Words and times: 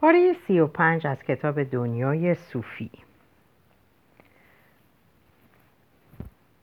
پاره 0.00 0.36
سی 0.46 0.60
و 0.60 0.66
پنج 0.66 1.06
از 1.06 1.22
کتاب 1.22 1.62
دنیای 1.62 2.34
صوفی. 2.34 2.90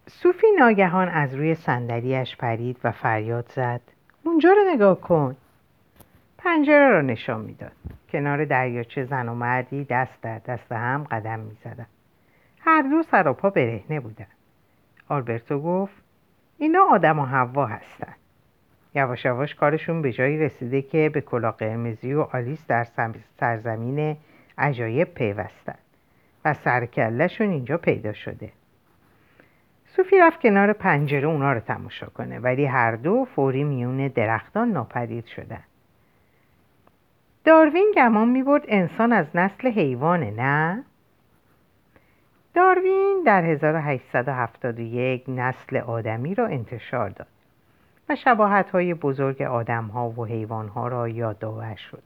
صوفی 0.07 0.47
ناگهان 0.59 1.09
از 1.09 1.35
روی 1.35 1.55
صندلیاش 1.55 2.35
پرید 2.37 2.77
و 2.83 2.91
فریاد 2.91 3.51
زد 3.55 3.81
اونجا 4.23 4.49
رو 4.51 4.73
نگاه 4.73 5.01
کن. 5.01 5.35
پنجره 6.37 6.89
را 6.89 7.01
نشان 7.01 7.41
می‌داد. 7.41 7.71
کنار 8.09 8.45
دریاچه 8.45 9.05
زن 9.05 9.29
و 9.29 9.35
مردی 9.35 9.83
دست 9.83 10.21
در 10.21 10.39
دست 10.39 10.71
هم 10.71 11.03
قدم 11.03 11.39
می‌زدند 11.39 11.87
هر 12.59 12.81
دو 12.81 13.03
سراپا 13.03 13.49
برهنه 13.49 13.99
بودند 13.99 14.27
آلبرتو 15.09 15.59
گفت 15.59 15.93
اینا 16.57 16.79
آدم 16.89 17.19
و 17.19 17.25
حوا 17.25 17.65
هستند 17.65 18.15
یواش 18.95 19.25
یواش 19.25 19.55
کارشون 19.55 20.01
به 20.01 20.11
جایی 20.11 20.37
رسیده 20.37 20.81
که 20.81 21.09
به 21.13 21.21
کلا 21.21 21.51
قرمزی 21.51 22.13
و 22.13 22.21
آلیس 22.21 22.67
در 22.67 22.87
سرزمین 23.39 24.17
عجایب 24.57 25.13
پیوستن 25.13 25.77
و 26.45 26.53
سرکلشون 26.53 27.49
اینجا 27.49 27.77
پیدا 27.77 28.13
شده. 28.13 28.51
صوفی 29.85 30.19
رفت 30.19 30.41
کنار 30.41 30.73
پنجره 30.73 31.27
اونا 31.27 31.53
رو 31.53 31.59
تماشا 31.59 32.05
کنه 32.05 32.39
ولی 32.39 32.65
هر 32.65 32.95
دو 32.95 33.25
فوری 33.25 33.63
میون 33.63 34.07
درختان 34.07 34.71
ناپدید 34.71 35.25
شدن. 35.25 35.63
داروین 37.43 37.93
گمان 37.95 38.29
می‌برد 38.29 38.63
انسان 38.67 39.13
از 39.13 39.25
نسل 39.35 39.71
حیوانه 39.71 40.31
نه؟ 40.31 40.83
داروین 42.53 43.23
در 43.25 43.43
1871 43.43 45.23
نسل 45.27 45.77
آدمی 45.77 46.35
را 46.35 46.47
انتشار 46.47 47.09
داد. 47.09 47.27
و 48.09 48.15
شباهت 48.15 48.69
های 48.69 48.93
بزرگ 48.93 49.41
آدم 49.41 49.85
ها 49.85 50.09
و 50.09 50.25
حیوان 50.25 50.67
ها 50.67 50.87
را 50.87 51.07
یادآور 51.07 51.75
شد. 51.75 52.03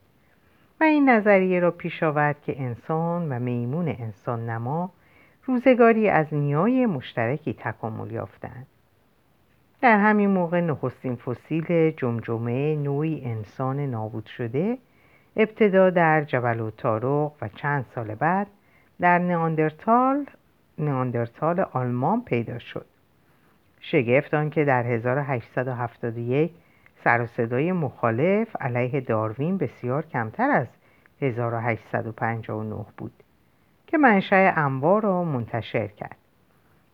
و 0.82 0.84
این 0.84 1.10
نظریه 1.10 1.60
را 1.60 1.72
پیش 1.72 2.04
آورد 2.04 2.42
که 2.42 2.62
انسان 2.62 3.32
و 3.32 3.40
میمون 3.40 3.88
انسان 3.88 4.50
نما 4.50 4.92
روزگاری 5.46 6.10
از 6.10 6.34
نیای 6.34 6.86
مشترکی 6.86 7.54
تکامل 7.54 8.12
یافتند. 8.12 8.68
در 9.82 9.98
همین 9.98 10.30
موقع 10.30 10.62
نخستین 10.62 11.16
فسیل 11.16 11.92
جمجمه 11.92 12.76
نوعی 12.76 13.22
انسان 13.26 13.80
نابود 13.80 14.26
شده 14.26 14.78
ابتدا 15.36 15.90
در 15.90 16.24
جبل 16.24 16.60
و 16.60 16.72
تارق 16.72 17.32
و 17.42 17.48
چند 17.56 17.86
سال 17.96 18.16
بعد 18.16 18.48
در 19.00 19.20
نئاندرتال 19.20 20.26
نئاندرتال 20.78 21.60
آلمان 21.60 22.24
پیدا 22.24 22.60
شد. 22.60 22.86
شگفت 23.80 24.52
که 24.52 24.66
در 24.66 24.86
1871 24.86 26.52
سر 27.04 27.22
و 27.22 27.26
صدای 27.26 27.72
مخالف 27.72 28.56
علیه 28.60 29.02
داروین 29.02 29.58
بسیار 29.58 30.06
کمتر 30.06 30.50
از 30.50 30.68
1859 31.22 32.86
بود 32.98 33.24
که 33.88 33.98
منشأ 33.98 34.54
انواع 34.56 35.02
را 35.02 35.24
منتشر 35.24 35.88
کرد. 35.88 36.18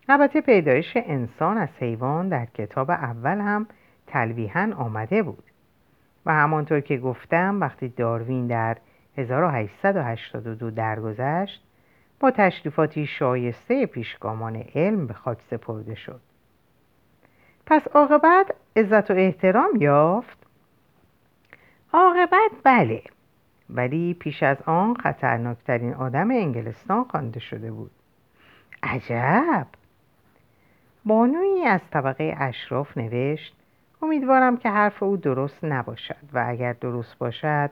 البته 0.10 0.42
پیدایش 0.42 0.98
انسان 0.98 1.58
از 1.58 1.70
حیوان 1.80 2.30
در 2.30 2.46
کتاب 2.46 2.92
اول 2.92 3.38
هم 3.38 3.68
تلویحا 4.08 4.74
آمده 4.78 5.24
بود. 5.24 5.44
و 6.26 6.34
همانطور 6.34 6.80
که 6.80 6.98
گفتم 6.98 7.62
وقتی 7.62 7.90
داروین 7.90 8.48
در 8.48 8.78
1882 9.18 10.72
درگذشت 10.72 11.64
با 12.20 12.32
تشریفاتی 12.32 13.06
شایسته 13.06 13.86
پیشگامان 13.86 14.56
علم 14.76 15.08
به 15.08 15.14
خاک 15.14 15.42
سپرده 15.42 15.96
شد. 15.96 16.22
پس 17.66 17.88
عاقبت 17.88 18.56
عزت 18.76 19.12
و 19.12 19.14
احترام 19.14 19.70
یافت. 19.80 20.38
عاقبت 21.94 22.52
بله 22.64 23.04
ولی 23.70 24.14
پیش 24.14 24.44
از 24.44 24.58
آن 24.66 24.94
خطرناکترین 24.94 25.94
آدم 25.94 26.32
انگلستان 26.32 27.04
خوانده 27.04 27.40
شده 27.40 27.72
بود. 27.72 27.92
عجب! 28.84 29.68
بانویی 31.06 31.66
از 31.66 31.82
طبقه 31.92 32.36
اشراف 32.40 32.98
نوشت 32.98 33.56
امیدوارم 34.02 34.58
که 34.58 34.70
حرف 34.70 35.04
او 35.04 35.18
درست 35.18 35.64
نباشد 35.64 36.16
و 36.34 36.46
اگر 36.48 36.74
درست 36.74 37.18
باشد 37.18 37.72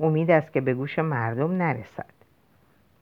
امید 0.00 0.30
است 0.30 0.52
که 0.52 0.60
به 0.60 0.74
گوش 0.74 0.98
مردم 0.98 1.52
نرسد. 1.52 2.14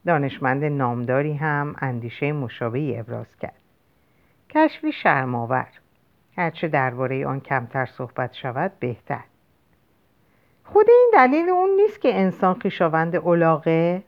دانشمند 0.06 0.64
نامداری 0.64 1.34
هم 1.34 1.74
اندیشه 1.78 2.32
مشابهی 2.32 2.98
ابراز 2.98 3.36
کرد. 3.40 3.62
کشفی 4.50 4.92
شرماور 4.92 5.68
هرچه 6.36 6.68
درباره 6.68 7.26
آن 7.26 7.40
کمتر 7.40 7.86
صحبت 7.86 8.32
شود 8.32 8.72
بهتر. 8.80 9.24
خود 10.64 10.86
این 10.88 11.10
دلیل 11.14 11.48
اون 11.48 11.70
نیست 11.70 12.00
که 12.00 12.20
انسان 12.20 12.54
خیشاوند 12.54 13.16
اولاغه 13.16 14.02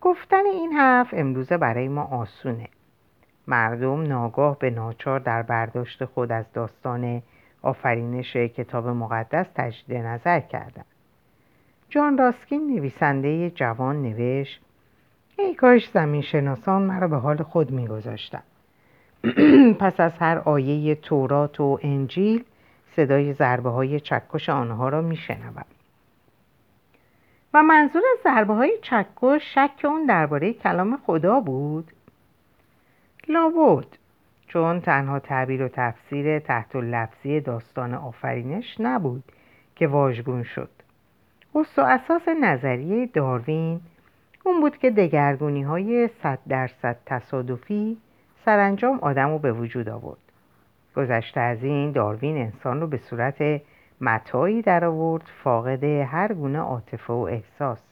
گفتن 0.00 0.46
این 0.46 0.72
حرف 0.72 1.08
امروزه 1.12 1.56
برای 1.56 1.88
ما 1.88 2.02
آسونه. 2.04 2.68
مردم 3.46 4.02
ناگاه 4.02 4.58
به 4.58 4.70
ناچار 4.70 5.20
در 5.20 5.42
برداشت 5.42 6.04
خود 6.04 6.32
از 6.32 6.52
داستان 6.52 7.22
آفرینش 7.62 8.36
کتاب 8.36 8.88
مقدس 8.88 9.46
تجدید 9.54 9.96
نظر 9.96 10.40
کردند. 10.40 10.86
جان 11.88 12.18
راسکین 12.18 12.66
نویسنده 12.66 13.50
جوان 13.50 14.02
نوشت 14.02 14.62
ای 15.38 15.54
کاش 15.54 15.90
زمین 15.90 16.22
شناسان 16.22 16.82
مرا 16.82 17.08
به 17.08 17.16
حال 17.16 17.42
خود 17.42 17.70
میگذاشتند. 17.70 18.42
پس 19.80 20.00
از 20.00 20.12
هر 20.20 20.38
آیه 20.38 20.94
تورات 20.94 21.60
و 21.60 21.78
انجیل 21.82 22.44
صدای 22.96 23.32
ضربه 23.32 23.70
های 23.70 24.00
چکش 24.00 24.48
آنها 24.48 24.88
را 24.88 25.00
میشنوم. 25.00 25.64
و 27.54 27.62
منظور 27.62 28.02
از 28.12 28.18
ضربه 28.24 28.54
های 28.54 28.78
چکش 28.82 29.54
شک 29.54 29.84
اون 29.84 30.06
درباره 30.06 30.52
کلام 30.52 30.96
خدا 31.06 31.40
بود؟ 31.40 31.92
لابد 33.28 33.86
چون 34.46 34.80
تنها 34.80 35.18
تعبیر 35.18 35.62
و 35.62 35.68
تفسیر 35.68 36.38
تحت 36.38 36.76
لفظی 36.76 37.40
داستان 37.40 37.94
آفرینش 37.94 38.76
نبود 38.80 39.24
که 39.76 39.86
واژگون 39.86 40.42
شد. 40.42 40.70
اصل 41.54 41.82
و 41.82 41.84
اساس 41.84 42.28
نظریه 42.28 43.06
داروین 43.06 43.80
اون 44.44 44.60
بود 44.60 44.76
که 44.76 44.90
دگرگونی 44.90 45.62
های 45.62 46.08
صد 46.22 46.38
درصد 46.48 46.96
تصادفی 47.06 47.96
سرانجام 48.48 48.98
آدم 48.98 49.30
رو 49.30 49.38
به 49.38 49.52
وجود 49.52 49.88
آورد. 49.88 50.18
گذشته 50.96 51.40
از 51.40 51.64
این 51.64 51.92
داروین 51.92 52.36
انسان 52.36 52.80
رو 52.80 52.86
به 52.86 52.96
صورت 52.96 53.62
متایی 54.00 54.62
در 54.62 54.84
آورد 54.84 55.22
فاقد 55.44 55.84
هر 55.84 56.32
گونه 56.32 56.58
عاطفه 56.58 57.12
و 57.12 57.16
احساس. 57.16 57.82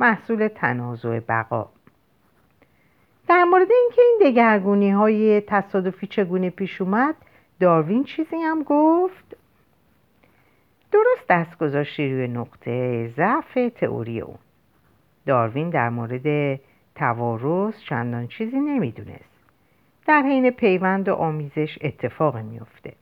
محصول 0.00 0.48
تنازع 0.48 1.20
بقا. 1.20 1.68
در 3.28 3.44
مورد 3.44 3.68
اینکه 3.70 4.02
این 4.02 4.20
دگرگونی 4.24 4.90
های 4.90 5.40
تصادفی 5.40 6.06
چگونه 6.06 6.50
پیش 6.50 6.80
اومد 6.80 7.14
داروین 7.60 8.04
چیزی 8.04 8.36
هم 8.36 8.62
گفت. 8.62 9.36
درست 10.92 11.28
دست 11.28 11.58
گذاشتی 11.58 12.12
روی 12.12 12.28
نقطه 12.28 13.08
ضعف 13.16 13.58
تئوری 13.74 14.20
اون. 14.20 14.38
داروین 15.26 15.70
در 15.70 15.88
مورد 15.88 16.60
توارث 16.94 17.80
چندان 17.80 18.26
چیزی 18.26 18.56
نمی‌دونست. 18.56 19.29
در 20.10 20.22
حین 20.22 20.50
پیوند 20.50 21.08
و 21.08 21.14
آمیزش 21.14 21.78
اتفاق 21.80 22.36
میافته. 22.36 22.92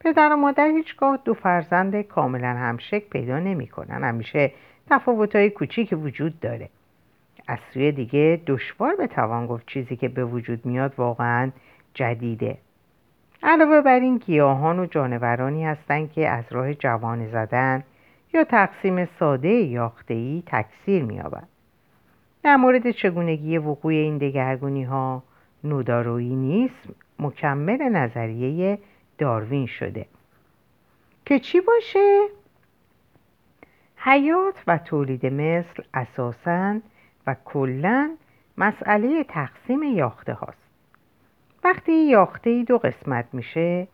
پدر 0.00 0.32
و 0.32 0.36
مادر 0.36 0.66
هیچگاه 0.66 1.18
دو 1.24 1.34
فرزند 1.34 2.00
کاملا 2.00 2.48
همشک 2.48 3.10
پیدا 3.10 3.38
نمی‌کنن. 3.38 4.04
همیشه 4.04 4.52
تفاوتهای 4.90 5.50
کوچیک 5.50 5.94
وجود 6.02 6.40
داره. 6.40 6.68
از 7.48 7.58
سوی 7.72 7.92
دیگه 7.92 8.40
دشوار 8.46 8.96
به 8.96 9.06
توان 9.06 9.46
گفت 9.46 9.66
چیزی 9.66 9.96
که 9.96 10.08
به 10.08 10.24
وجود 10.24 10.66
میاد 10.66 10.94
واقعا 10.96 11.50
جدیده. 11.94 12.58
علاوه 13.42 13.80
بر 13.80 14.00
این 14.00 14.18
گیاهان 14.18 14.78
و 14.78 14.86
جانورانی 14.86 15.64
هستند 15.64 16.12
که 16.12 16.28
از 16.28 16.44
راه 16.50 16.74
جوان 16.74 17.30
زدن 17.30 17.84
یا 18.34 18.44
تقسیم 18.44 19.08
ساده 19.18 19.48
یاخته‌ای 19.48 20.42
تکثیر 20.46 21.02
مییابند 21.04 21.48
در 22.42 22.56
مورد 22.56 22.90
چگونگی 22.90 23.58
وقوع 23.58 23.92
این 23.92 24.18
دگرگونی 24.18 24.84
ها 24.84 25.22
نودارویی 25.64 26.36
نیست 26.36 26.88
مکمل 27.18 27.82
نظریه 27.82 28.78
داروین 29.18 29.66
شده. 29.66 30.06
که 31.26 31.38
چی 31.38 31.60
باشه؟ 31.60 32.28
حیات 33.96 34.62
و 34.66 34.78
تولید 34.78 35.26
مثل 35.26 35.82
اساساً 35.94 36.80
و 37.26 37.36
کلا 37.44 38.16
مسئله 38.58 39.24
تقسیم 39.24 39.82
یاخته 39.82 40.32
هاست. 40.32 40.70
وقتی 41.64 41.92
یاخته 41.92 42.62
دو 42.62 42.78
قسمت 42.78 43.26
میشه 43.32 43.88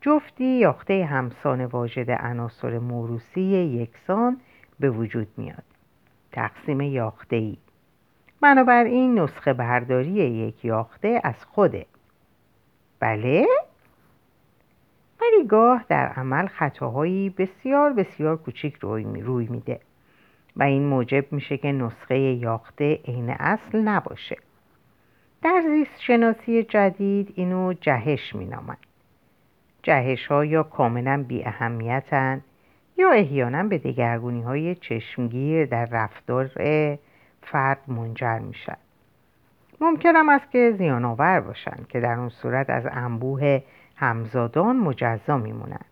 جفتی 0.00 0.44
یاخته 0.44 1.04
همسان 1.04 1.64
واجد 1.64 2.10
عناصر 2.10 2.78
موروسی 2.78 3.40
یکسان 3.40 4.40
به 4.80 4.90
وجود 4.90 5.28
میاد. 5.36 5.64
تقسیم 6.32 6.80
یاخته 6.80 7.36
ای. 7.36 7.58
بنابراین 8.42 9.18
نسخه 9.18 9.52
برداری 9.52 10.10
یک 10.10 10.64
یاخته 10.64 11.20
از 11.24 11.44
خوده. 11.44 11.86
بله؟ 13.00 13.46
ولی 15.20 15.46
گاه 15.48 15.84
در 15.88 16.06
عمل 16.08 16.46
خطاهایی 16.46 17.30
بسیار 17.30 17.92
بسیار 17.92 18.36
کوچیک 18.36 18.74
روی, 18.74 19.04
روی 19.04 19.46
میده 19.46 19.80
و 20.56 20.62
این 20.62 20.86
موجب 20.86 21.32
میشه 21.32 21.56
که 21.56 21.72
نسخه 21.72 22.18
یاخته 22.18 23.00
عین 23.04 23.30
اصل 23.30 23.78
نباشه. 23.78 24.36
در 25.42 25.62
زیست 25.66 26.00
شناسی 26.00 26.62
جدید 26.62 27.32
اینو 27.36 27.72
جهش 27.72 28.34
مینامند 28.34 28.86
جهش 29.82 30.26
ها 30.26 30.44
یا 30.44 30.62
کاملا 30.62 31.24
بی 31.28 31.44
اهمیتن 31.44 32.40
یا 32.98 33.10
احیانا 33.10 33.62
به 33.62 33.78
دگرگونی 33.78 34.42
های 34.42 34.74
چشمگیر 34.74 35.66
در 35.66 35.84
رفتار 35.84 36.50
فرد 37.42 37.78
منجر 37.88 38.38
میشن. 38.38 38.76
ممکنم 39.80 40.28
است 40.28 40.50
که 40.50 40.74
زیان 40.78 41.04
آور 41.04 41.40
باشند 41.40 41.86
که 41.88 42.00
در 42.00 42.14
اون 42.14 42.28
صورت 42.28 42.70
از 42.70 42.86
انبوه 42.90 43.62
همزادان 43.96 44.76
مجزا 44.76 45.36
میمونند 45.36 45.84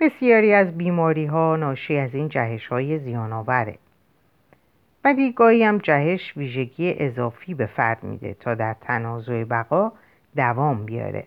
بسیاری 0.00 0.54
از 0.54 0.78
بیماری 0.78 1.26
ها 1.26 1.56
ناشی 1.56 1.96
از 1.98 2.14
این 2.14 2.28
جهش 2.28 2.66
های 2.66 2.98
زیان 2.98 3.32
آوره 3.32 3.78
ولی 5.04 5.32
گاهی 5.32 5.64
هم 5.64 5.78
جهش 5.78 6.36
ویژگی 6.36 6.94
اضافی 6.98 7.54
به 7.54 7.66
فرد 7.66 8.04
میده 8.04 8.34
تا 8.34 8.54
در 8.54 8.74
تنازع 8.80 9.44
بقا 9.44 9.92
دوام 10.36 10.84
بیاره. 10.84 11.26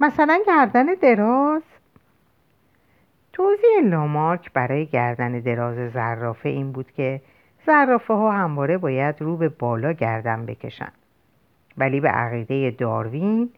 مثلا 0.00 0.40
گردن 0.46 0.86
دراز. 1.02 1.62
توضیح 3.32 3.80
لامارک 3.84 4.52
برای 4.52 4.86
گردن 4.86 5.40
دراز 5.40 5.92
زرافه 5.92 6.48
این 6.48 6.72
بود 6.72 6.92
که 6.92 7.20
زرافه 7.66 8.14
ها 8.14 8.32
همواره 8.32 8.78
باید 8.78 9.22
رو 9.22 9.36
به 9.36 9.48
بالا 9.48 9.92
گردن 9.92 10.46
بکشن. 10.46 10.92
ولی 11.78 12.00
به 12.00 12.08
عقیده 12.08 12.70
داروین 12.70 13.50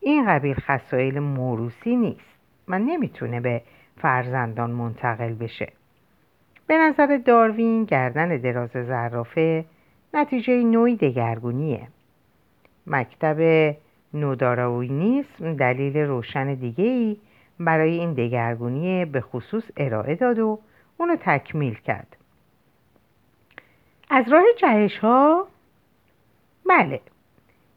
این 0.00 0.26
قبیل 0.26 0.54
خسایل 0.54 1.18
موروسی 1.18 1.96
نیست 1.96 2.38
و 2.68 2.78
نمی‌تونه 2.78 3.40
به 3.40 3.62
فرزندان 3.96 4.70
منتقل 4.70 5.34
بشه. 5.34 5.72
به 6.66 6.78
نظر 6.78 7.20
داروین 7.26 7.84
گردن 7.84 8.36
دراز 8.36 8.70
زرافه 8.70 9.64
نتیجه 10.14 10.62
نوعی 10.62 10.96
دگرگونیه. 10.96 11.88
مکتب 12.86 13.74
نوداراوینیسم 14.14 15.54
دلیل 15.54 15.96
روشن 15.96 16.54
دیگه 16.54 16.84
ای 16.84 17.16
برای 17.60 17.98
این 17.98 18.12
دگرگونی 18.12 19.04
به 19.04 19.20
خصوص 19.20 19.64
ارائه 19.76 20.14
داد 20.14 20.38
و 20.38 20.58
اونو 20.98 21.16
تکمیل 21.16 21.74
کرد. 21.74 22.16
از 24.10 24.28
راه 24.28 24.44
جهش 24.58 24.98
ها 24.98 25.48
بله. 26.68 27.00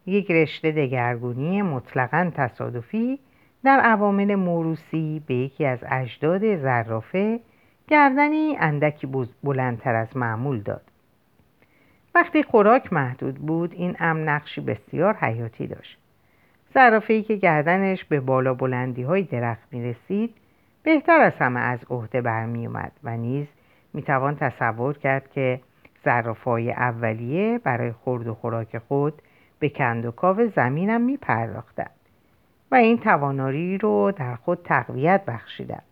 یک 0.06 0.32
رشته 0.32 0.72
دگرگونی 0.72 1.62
مطلقا 1.62 2.32
تصادفی 2.36 3.20
در 3.64 3.80
عوامل 3.80 4.36
موروسی 4.36 5.24
به 5.28 5.34
یکی 5.34 5.66
از 5.66 5.80
اجداد 5.90 6.56
زرافه 6.56 7.40
گردنی 7.88 8.58
اندکی 8.60 9.08
بلندتر 9.44 9.96
از 9.96 10.18
معمول 10.18 10.60
داد. 10.60 10.82
وقتی 12.16 12.44
خوراک 12.44 12.94
محدود 12.94 13.36
بود 13.36 13.74
این 13.74 13.96
امر 14.00 14.20
نقشی 14.20 14.62
بسیار 14.62 15.14
حیاتی 15.14 15.68
داشت. 15.68 15.98
ای 17.08 17.24
که 17.24 17.36
گردنش 17.36 18.06
به 18.06 18.20
بالا 18.20 18.54
بلندی 18.54 19.04
های 19.04 19.24
درخت 19.24 19.68
می 19.72 19.84
رسید 19.84 20.36
بهتر 20.84 21.20
از 21.20 21.34
همه 21.40 21.60
از 21.60 21.80
عهده 21.90 22.22
برمی 22.22 22.68
اومد 22.68 22.92
و 23.04 23.18
نیز 23.18 23.48
می 23.94 24.02
توان 24.02 24.36
تصور 24.36 24.98
کرد 24.98 25.32
که 25.32 25.60
های 26.46 26.72
اولیه 26.72 27.60
برای 27.64 27.92
خورد 27.92 28.28
و 28.28 28.34
خوراک 28.34 28.78
خود 28.78 29.22
به 29.60 29.70
کند 29.70 30.06
و 30.06 30.12
کاو 30.12 30.48
زمینم 30.56 31.02
می 31.02 31.18
پرداختند 31.18 31.96
و 32.72 32.76
این 32.76 32.98
توانایی 32.98 33.78
رو 33.78 34.12
در 34.12 34.36
خود 34.36 34.60
تقویت 34.64 35.26
بخشیدند. 35.26 35.84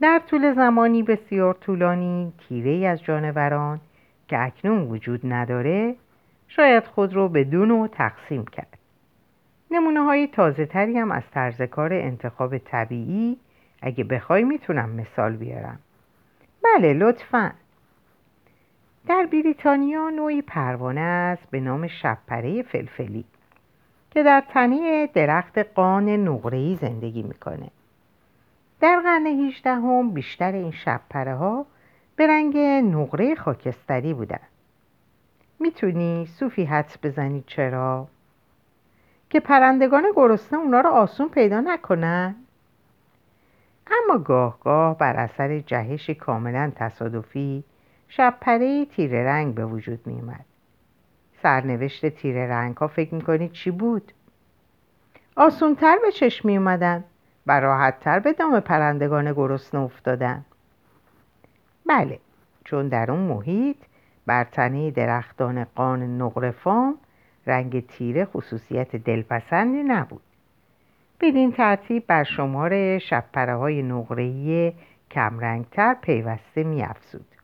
در 0.00 0.20
طول 0.26 0.54
زمانی 0.54 1.02
بسیار 1.02 1.54
طولانی 1.54 2.32
تیره 2.48 2.88
از 2.88 3.02
جانوران 3.02 3.80
که 4.28 4.42
اکنون 4.42 4.82
وجود 4.82 5.20
نداره 5.24 5.94
شاید 6.48 6.84
خود 6.84 7.14
رو 7.14 7.28
به 7.28 7.44
دو 7.44 7.66
نوع 7.66 7.88
تقسیم 7.88 8.44
کرد. 8.44 8.78
نمونه 9.70 10.00
های 10.00 10.26
تازه 10.26 10.66
تری 10.66 10.98
هم 10.98 11.12
از 11.12 11.22
طرز 11.34 11.62
کار 11.62 11.92
انتخاب 11.92 12.58
طبیعی 12.58 13.38
اگه 13.82 14.04
بخوای 14.04 14.44
می‌تونم 14.44 14.90
مثال 14.90 15.36
بیارم. 15.36 15.78
بله 16.64 16.92
لطفا. 16.92 17.52
در 19.06 19.26
بریتانیا 19.32 20.10
نوعی 20.10 20.42
پروانه 20.42 21.00
است 21.00 21.50
به 21.50 21.60
نام 21.60 21.86
شبپره 21.86 22.62
فلفلی 22.62 23.24
که 24.10 24.22
در 24.22 24.42
تنه 24.48 25.06
درخت 25.06 25.58
قان 25.58 26.08
نقره‌ای 26.08 26.78
زندگی 26.80 27.22
می‌کنه. 27.22 27.70
در 28.80 29.00
قرن 29.00 29.26
18 29.26 29.70
هم 29.70 30.10
بیشتر 30.10 30.52
این 30.52 30.70
شبپره 30.70 31.34
ها 31.34 31.66
به 32.16 32.26
رنگ 32.26 32.56
نقره 32.96 33.34
خاکستری 33.34 34.14
بودن. 34.14 34.40
می‌تونی 35.60 36.26
صوفی 36.26 36.64
حدس 36.64 36.96
بزنی 37.02 37.44
چرا؟ 37.46 38.08
که 39.30 39.40
پرندگان 39.40 40.04
گرسنه 40.16 40.58
اونا 40.58 40.80
رو 40.80 40.90
آسون 40.90 41.28
پیدا 41.28 41.60
نکنن؟ 41.60 42.34
اما 43.90 44.18
گاه 44.18 44.60
گاه 44.60 44.98
بر 44.98 45.16
اثر 45.16 45.58
جهش 45.58 46.10
کاملا 46.10 46.72
تصادفی 46.76 47.64
شبپره 48.08 48.84
تیره 48.84 49.24
رنگ 49.24 49.54
به 49.54 49.66
وجود 49.66 50.06
می 50.06 50.14
اومد. 50.14 50.44
سرنوشت 51.42 52.06
تیره 52.06 52.46
رنگ 52.48 52.76
ها 52.76 52.88
فکر 52.88 53.14
می‌کنید 53.14 53.52
چی 53.52 53.70
بود؟ 53.70 54.12
آسونتر 55.36 55.98
به 56.02 56.12
چشم 56.12 56.48
می 56.48 56.56
اومدن 56.56 57.04
و 57.46 57.60
راحتتر 57.60 58.18
به 58.18 58.32
دام 58.32 58.60
پرندگان 58.60 59.32
گرسنه 59.32 59.80
افتادن. 59.80 60.44
بله 61.86 62.18
چون 62.64 62.88
در 62.88 63.10
اون 63.10 63.20
محیط 63.20 63.76
بر 64.26 64.44
تنه 64.44 64.90
درختان 64.90 65.64
قان 65.64 66.22
نقرفام 66.22 66.98
رنگ 67.46 67.86
تیره 67.86 68.24
خصوصیت 68.24 68.96
دلپسندی 68.96 69.82
نبود. 69.82 70.22
بدین 71.20 71.52
ترتیب 71.52 72.06
بر 72.06 72.24
شمار 72.24 72.98
شبپره 72.98 73.56
های 73.56 73.82
نقره‌ای 73.82 74.72
کمرنگتر 75.10 75.94
پیوسته 75.94 76.62
می 76.62 76.82
افزود. 76.82 77.37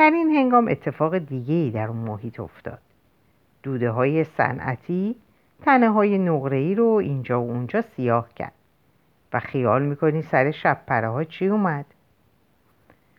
در 0.00 0.10
این 0.10 0.30
هنگام 0.30 0.68
اتفاق 0.68 1.18
دیگه 1.18 1.70
در 1.74 1.88
اون 1.88 1.96
محیط 1.96 2.40
افتاد. 2.40 2.78
دوده 3.62 3.90
های 3.90 4.24
صنعتی 4.24 5.16
تنه 5.62 5.90
های 5.90 6.18
نقره‌ای 6.18 6.74
رو 6.74 6.86
اینجا 6.86 7.42
و 7.42 7.50
اونجا 7.50 7.82
سیاه 7.82 8.34
کرد 8.34 8.52
و 9.32 9.40
خیال 9.40 9.82
می‌کنی 9.82 10.22
سر 10.22 10.50
شب 10.50 10.80
پره 10.86 11.08
ها 11.08 11.24
چی 11.24 11.46
اومد؟ 11.46 11.84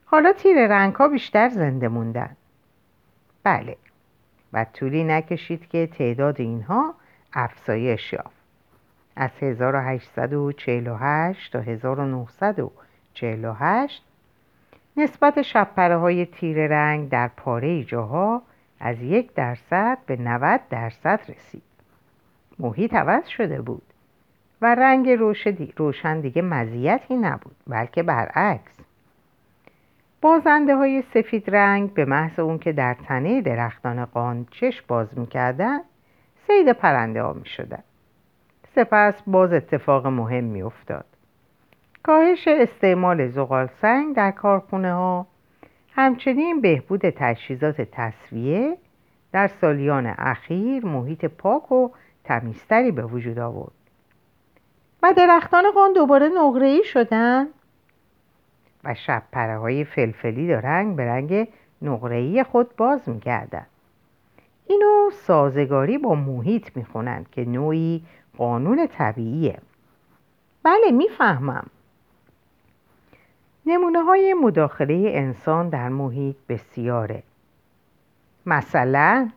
حالا 0.06 0.34
تیر 0.34 0.68
رنگ 0.68 0.96
ها 0.96 1.08
بیشتر 1.08 1.50
زنده 1.50 1.88
موندن. 1.88 2.36
بله 3.44 3.78
و 4.54 4.66
طولی 4.74 5.04
نکشید 5.04 5.68
که 5.68 5.88
تعداد 5.88 6.42
اینها 6.42 6.94
افزایش 7.34 8.14
یافت. 8.14 8.42
از 9.16 9.32
1848 9.42 11.54
تا 11.54 11.60
1948 11.60 14.04
نسبت 14.98 15.42
شبپره 15.42 15.98
های 15.98 16.26
تیر 16.26 16.68
رنگ 16.68 17.10
در 17.10 17.28
پاره 17.28 17.84
جاها 17.84 18.42
از 18.80 19.02
یک 19.02 19.34
درصد 19.34 19.98
به 20.06 20.16
90 20.16 20.62
درصد 20.70 21.20
رسید. 21.28 21.64
محیط 22.60 22.94
عوض 22.94 23.28
شده 23.28 23.62
بود 23.62 23.84
و 24.62 24.76
رنگ 24.76 25.10
روشن 25.78 26.20
دیگه 26.20 26.42
مزیتی 26.42 27.16
نبود 27.16 27.56
بلکه 27.68 28.04
برعکس. 28.04 28.80
بازنده 30.22 30.76
های 30.76 31.04
سفید 31.14 31.56
رنگ 31.56 31.94
به 31.94 32.06
محض 32.06 32.40
اون 32.40 32.58
که 32.60 32.72
در 32.72 32.94
تنه 32.94 33.42
درختان 33.42 34.06
قان 34.06 34.48
چشم 34.52 34.86
باز 34.88 35.20
می‌کردن 35.20 35.80
سید 36.48 36.72
پرنده 36.72 37.22
ها 37.24 37.34
می‌شدن. 37.34 37.84
سپس 38.76 39.22
باز 39.28 39.54
اتفاق 39.54 40.08
مهم 40.08 40.44
میافتاد. 40.44 41.06
کاهش 42.04 42.48
استعمال 42.48 43.28
زغال 43.28 43.68
سنگ 43.82 44.16
در 44.16 44.32
کارخونه 44.32 44.94
ها 44.94 45.28
همچنین 45.96 46.62
بهبود 46.62 47.10
تجهیزات 47.10 47.82
تصویه 47.82 48.78
در 49.32 49.48
سالیان 49.48 50.06
اخیر 50.18 50.86
محیط 50.86 51.26
پاک 51.26 51.72
و 51.72 51.90
تمیزتری 52.24 52.92
به 52.92 53.04
وجود 53.04 53.40
آورد. 53.40 53.72
و 55.04 55.14
درختان 55.18 55.72
قان 55.72 55.94
دوباره 55.94 56.30
نقره‌ای 56.30 56.84
شدن. 56.84 57.48
و 58.84 58.94
شب 58.94 59.24
پره 59.32 59.58
های 59.58 59.84
فلفلی 59.84 60.48
دارن 60.48 60.96
به 60.96 61.06
رنگ 61.06 61.48
نقره‌ای 61.82 62.44
خود 62.44 62.76
باز 62.76 63.10
میگردن 63.10 63.66
اینو 64.68 65.10
سازگاری 65.14 65.98
با 65.98 66.16
محیط 66.16 66.78
می‌خونند 66.78 67.30
که 67.32 67.46
نوعی 67.46 68.04
قانون 68.38 68.88
طبیعیه. 68.88 69.58
بله 70.64 70.92
می‌فهمم. 70.92 71.68
نمونه 73.66 74.04
های 74.04 74.34
مداخله 74.34 75.12
انسان 75.14 75.70
در 75.70 75.90
محیط 75.90 76.36
بسیاره. 76.50 77.24
مثلا 78.46 79.30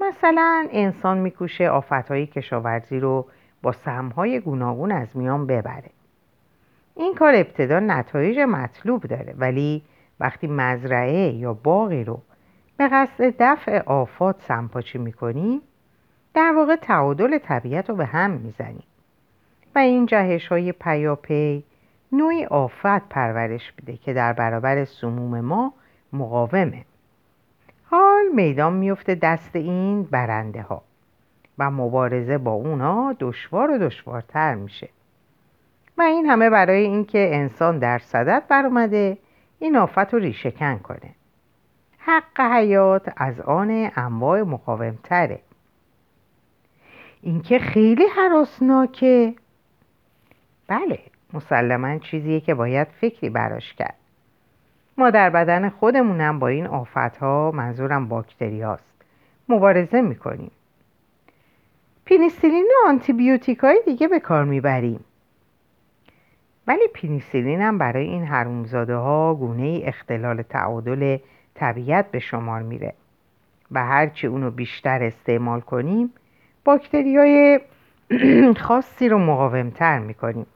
مثلا 0.00 0.68
انسان 0.72 1.18
میکوشه 1.18 1.68
آفتهای 1.68 2.26
کشاورزی 2.26 3.00
رو 3.00 3.26
با 3.62 3.72
سمهای 3.72 4.40
گوناگون 4.40 4.92
از 4.92 5.16
میان 5.16 5.46
ببره. 5.46 5.90
این 6.94 7.14
کار 7.14 7.34
ابتدا 7.34 7.80
نتایج 7.80 8.38
مطلوب 8.38 9.02
داره 9.02 9.34
ولی 9.38 9.82
وقتی 10.20 10.46
مزرعه 10.46 11.32
یا 11.32 11.54
باقی 11.54 12.04
رو 12.04 12.20
به 12.76 12.88
قصد 12.88 13.34
دفع 13.38 13.82
آفات 13.86 14.42
سمپاچی 14.42 14.98
می‌کنیم 14.98 15.60
در 16.34 16.52
واقع 16.56 16.76
تعادل 16.76 17.38
طبیعت 17.38 17.90
رو 17.90 17.96
به 17.96 18.06
هم 18.06 18.30
می‌زنیم 18.30 18.82
و 19.74 19.78
این 19.78 20.06
جهش 20.06 20.46
های 20.48 20.72
پیاپی 20.72 21.64
نوعی 22.12 22.46
آفت 22.46 23.08
پرورش 23.08 23.72
میده 23.78 23.96
که 23.96 24.12
در 24.12 24.32
برابر 24.32 24.84
سموم 24.84 25.40
ما 25.40 25.72
مقاومه. 26.12 26.84
حال 27.90 28.24
میدان 28.34 28.72
میفته 28.72 29.14
دست 29.14 29.56
این 29.56 30.02
برنده 30.02 30.62
ها 30.62 30.82
و 31.58 31.70
مبارزه 31.70 32.38
با 32.38 32.52
اونا 32.52 33.16
دشوار 33.20 33.70
و 33.70 33.78
دشوارتر 33.78 34.54
میشه. 34.54 34.88
و 35.98 36.02
این 36.02 36.26
همه 36.26 36.50
برای 36.50 36.82
اینکه 36.82 37.30
انسان 37.32 37.78
در 37.78 37.98
صدد 37.98 38.42
بر 38.48 38.66
اومده 38.66 39.18
این 39.58 39.76
آفت 39.76 40.14
رو 40.14 40.18
ریشهکن 40.18 40.78
کنه. 40.78 41.14
حق 41.98 42.40
حیات 42.40 43.12
از 43.16 43.40
آن 43.40 43.90
انواع 43.96 44.42
مقاومتره. 44.42 45.40
اینکه 47.20 47.58
خیلی 47.58 48.04
حراسناکه. 48.16 49.34
بله 50.68 50.98
مسلما 51.32 51.98
چیزیه 51.98 52.40
که 52.40 52.54
باید 52.54 52.88
فکری 53.00 53.30
براش 53.30 53.74
کرد. 53.74 53.94
ما 54.98 55.10
در 55.10 55.30
بدن 55.30 55.68
خودمونم 55.68 56.38
با 56.38 56.48
این 56.48 56.66
آفت 56.66 57.16
ها 57.16 57.50
منظورم 57.54 58.08
باکتری 58.08 58.62
هاست. 58.62 58.94
مبارزه 59.48 60.00
می‌کنیم. 60.00 60.50
پینیسیلین 62.04 62.68
و 62.84 62.88
آنتیبیوتیک 62.88 63.58
های 63.58 63.82
دیگه 63.84 64.08
به 64.08 64.20
کار 64.20 64.44
می‌بریم. 64.44 65.04
ولی 66.66 66.88
پینیسیلین 66.94 67.60
هم 67.60 67.78
برای 67.78 68.04
این 68.04 68.24
حرومزاده 68.24 68.94
ها 68.94 69.34
گونه 69.34 69.80
اختلال 69.84 70.42
تعادل 70.42 71.18
طبیعت 71.54 72.10
به 72.10 72.18
شمار 72.18 72.62
میره. 72.62 72.94
و 73.72 73.84
هرچی 73.84 74.26
اونو 74.26 74.50
بیشتر 74.50 75.02
استعمال 75.02 75.60
کنیم 75.60 76.12
باکتری 76.64 77.16
های 77.16 77.60
خاصی 78.66 79.08
رو 79.08 79.18
مقاومتر 79.18 79.98
می‌کنیم. 79.98 80.46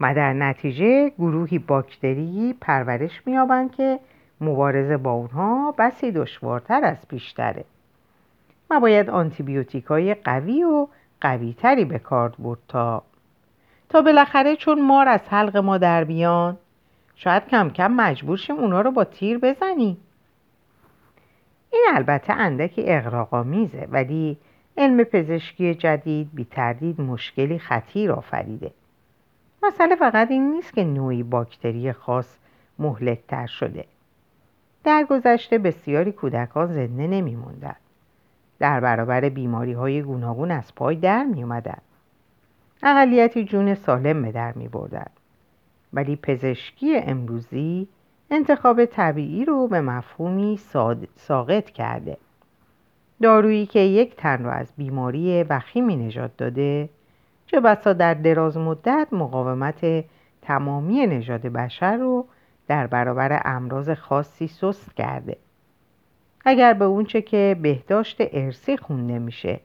و 0.00 0.14
در 0.14 0.32
نتیجه 0.32 1.08
گروهی 1.08 1.58
باکتری 1.58 2.56
پرورش 2.60 3.22
میابند 3.26 3.72
که 3.72 4.00
مبارزه 4.40 4.96
با 4.96 5.12
اونها 5.12 5.74
بسی 5.78 6.12
دشوارتر 6.12 6.84
از 6.84 7.08
پیشتره. 7.08 7.64
و 8.70 8.80
باید 8.80 9.10
آنتیبیوتیک 9.10 9.84
های 9.84 10.14
قوی 10.14 10.64
و 10.64 10.86
قویتری 11.20 11.84
به 11.84 11.98
کار 11.98 12.34
برد 12.38 12.58
تا. 12.68 13.02
تا 13.88 14.00
بالاخره 14.00 14.56
چون 14.56 14.82
مار 14.86 15.08
از 15.08 15.20
حلق 15.28 15.56
ما 15.56 15.78
در 15.78 16.04
بیان 16.04 16.56
شاید 17.14 17.46
کم 17.46 17.70
کم 17.70 17.92
مجبور 17.92 18.36
شیم 18.36 18.56
اونا 18.56 18.80
رو 18.80 18.90
با 18.90 19.04
تیر 19.04 19.38
بزنیم. 19.38 19.96
این 21.72 21.86
البته 21.94 22.32
اندکی 22.32 22.82
اقراقامیزه 22.86 23.88
ولی 23.90 24.38
علم 24.76 25.04
پزشکی 25.04 25.74
جدید 25.74 26.30
بی 26.34 26.44
تردید 26.44 27.00
مشکلی 27.00 27.58
خطیر 27.58 28.12
آفریده. 28.12 28.70
مسئله 29.62 29.96
فقط 29.96 30.30
این 30.30 30.50
نیست 30.50 30.74
که 30.74 30.84
نوعی 30.84 31.22
باکتری 31.22 31.92
خاص 31.92 32.36
مهلکتر 32.78 33.46
شده 33.46 33.84
در 34.84 35.06
گذشته 35.10 35.58
بسیاری 35.58 36.12
کودکان 36.12 36.66
زنده 36.66 37.06
نمی. 37.06 37.38
در 38.58 38.80
برابر 38.80 39.28
بیماری 39.28 39.72
های 39.72 40.02
گوناگون 40.02 40.50
از 40.50 40.74
پای 40.74 40.96
در 40.96 41.24
می 41.24 41.42
اومدن. 41.42 41.78
اقلیتی 42.82 43.44
جون 43.44 43.74
سالم 43.74 44.22
به 44.22 44.32
در 44.32 44.52
می 44.52 44.68
بردن. 44.68 45.06
ولی 45.92 46.16
پزشکی 46.16 46.96
امروزی 46.96 47.88
انتخاب 48.30 48.84
طبیعی 48.84 49.44
رو 49.44 49.68
به 49.68 49.80
مفهومی 49.80 50.60
ساقط 51.16 51.70
کرده 51.70 52.16
دارویی 53.22 53.66
که 53.66 53.80
یک 53.80 54.16
تن 54.16 54.44
رو 54.44 54.50
از 54.50 54.72
بیماری 54.76 55.42
وخیمی 55.42 55.96
نجات 55.96 56.36
داده 56.36 56.88
چه 57.50 57.60
بسا 57.60 57.92
در 57.92 58.14
دراز 58.14 58.56
مدت 58.56 59.08
مقاومت 59.12 60.04
تمامی 60.42 61.06
نژاد 61.06 61.40
بشر 61.40 61.96
رو 61.96 62.26
در 62.66 62.86
برابر 62.86 63.42
امراض 63.44 63.90
خاصی 63.90 64.48
سست 64.48 64.96
کرده. 64.96 65.36
اگر 66.44 66.72
به 66.72 66.84
اونچه 66.84 67.22
که 67.22 67.56
بهداشت 67.62 68.16
ارسی 68.20 68.76
خونده 68.76 69.18
میشه 69.18 69.60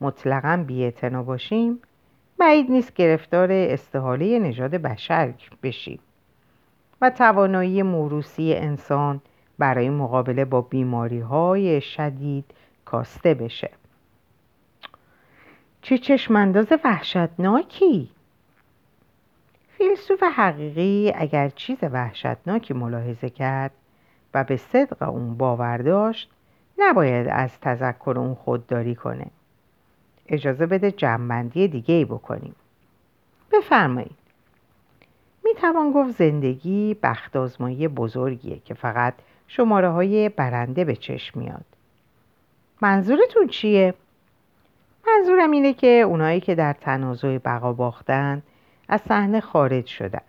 مطلقا 0.00 0.64
بیاعتنا 0.66 1.22
باشیم 1.22 1.80
بعید 2.38 2.70
نیست 2.70 2.94
گرفتار 2.94 3.52
استحاله 3.52 4.38
نژاد 4.38 4.70
بشر 4.70 5.34
بشیم. 5.62 6.00
و 7.00 7.10
توانایی 7.10 7.82
موروسی 7.82 8.54
انسان 8.54 9.20
برای 9.58 9.90
مقابله 9.90 10.44
با 10.44 10.60
بیماری 10.60 11.20
های 11.20 11.80
شدید 11.80 12.44
کاسته 12.84 13.34
بشه. 13.34 13.70
چه 15.88 15.98
چشمانداز 15.98 16.66
وحشتناکی. 16.84 18.08
فیلسوف 19.78 20.22
حقیقی 20.22 21.12
اگر 21.14 21.48
چیز 21.48 21.78
وحشتناکی 21.82 22.74
ملاحظه 22.74 23.30
کرد 23.30 23.70
و 24.34 24.44
به 24.44 24.56
صدق 24.56 25.02
اون 25.02 25.36
باور 25.36 25.78
داشت 25.78 26.30
نباید 26.78 27.28
از 27.28 27.60
تذکر 27.60 28.14
اون 28.16 28.34
خودداری 28.34 28.94
کنه. 28.94 29.26
اجازه 30.26 30.66
بده 30.66 30.92
جنبندی 30.92 31.68
دیگه 31.68 31.94
ای 31.94 32.04
بکنیم. 32.04 32.54
بفرمایید. 33.52 34.16
می 35.44 35.54
توان 35.54 35.92
گفت 35.92 36.10
زندگی 36.10 36.96
بخت 37.02 37.36
آزمایی 37.36 37.88
بزرگیه 37.88 38.58
که 38.64 38.74
فقط 38.74 39.14
شماره 39.46 39.88
های 39.88 40.28
برنده 40.28 40.84
به 40.84 40.96
چشم 40.96 41.40
میاد. 41.40 41.64
منظورتون 42.80 43.46
چیه؟ 43.46 43.94
منظورم 45.06 45.50
اینه 45.50 45.72
که 45.72 45.86
اونایی 45.86 46.40
که 46.40 46.54
در 46.54 46.72
تنازع 46.72 47.38
بقا 47.38 47.72
باختن 47.72 48.42
از 48.88 49.00
صحنه 49.00 49.40
خارج 49.40 49.86
شدن 49.86 50.22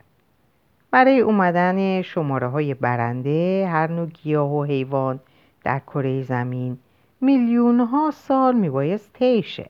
برای 0.91 1.19
اومدن 1.19 2.01
شماره 2.01 2.47
های 2.47 2.73
برنده 2.73 3.67
هر 3.71 3.91
نوع 3.91 4.07
گیاه 4.07 4.51
و 4.51 4.63
حیوان 4.63 5.19
در 5.63 5.79
کره 5.79 6.21
زمین 6.21 6.77
میلیون 7.21 7.79
ها 7.79 8.11
سال 8.11 8.55
میبایست 8.55 9.13
تیشه 9.13 9.69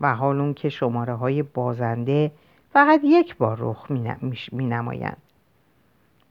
و 0.00 0.14
حال 0.14 0.40
اون 0.40 0.54
که 0.54 0.68
شماره 0.68 1.14
های 1.14 1.42
بازنده 1.42 2.30
فقط 2.72 3.00
یک 3.04 3.36
بار 3.36 3.56
رخ 3.60 3.90
می 4.52 4.66
نمایند. 4.66 5.16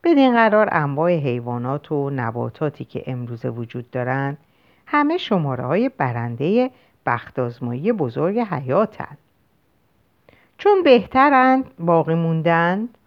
بدین 0.04 0.34
قرار 0.34 0.70
انواع 0.72 1.12
حیوانات 1.12 1.92
و 1.92 2.10
نباتاتی 2.10 2.86
که 2.86 3.04
امروزه 3.08 3.50
وجود 3.50 3.92
دارند 3.92 4.38
همه 4.86 5.18
شماره 5.18 5.66
های 5.66 5.90
برنده 5.90 6.72
بختازمایی 7.06 7.92
بزرگ 7.92 8.40
حیاتند 8.40 9.18
چون 10.58 10.84
بهترند 10.84 11.66
باقی 11.80 12.14
موندند 12.14 12.98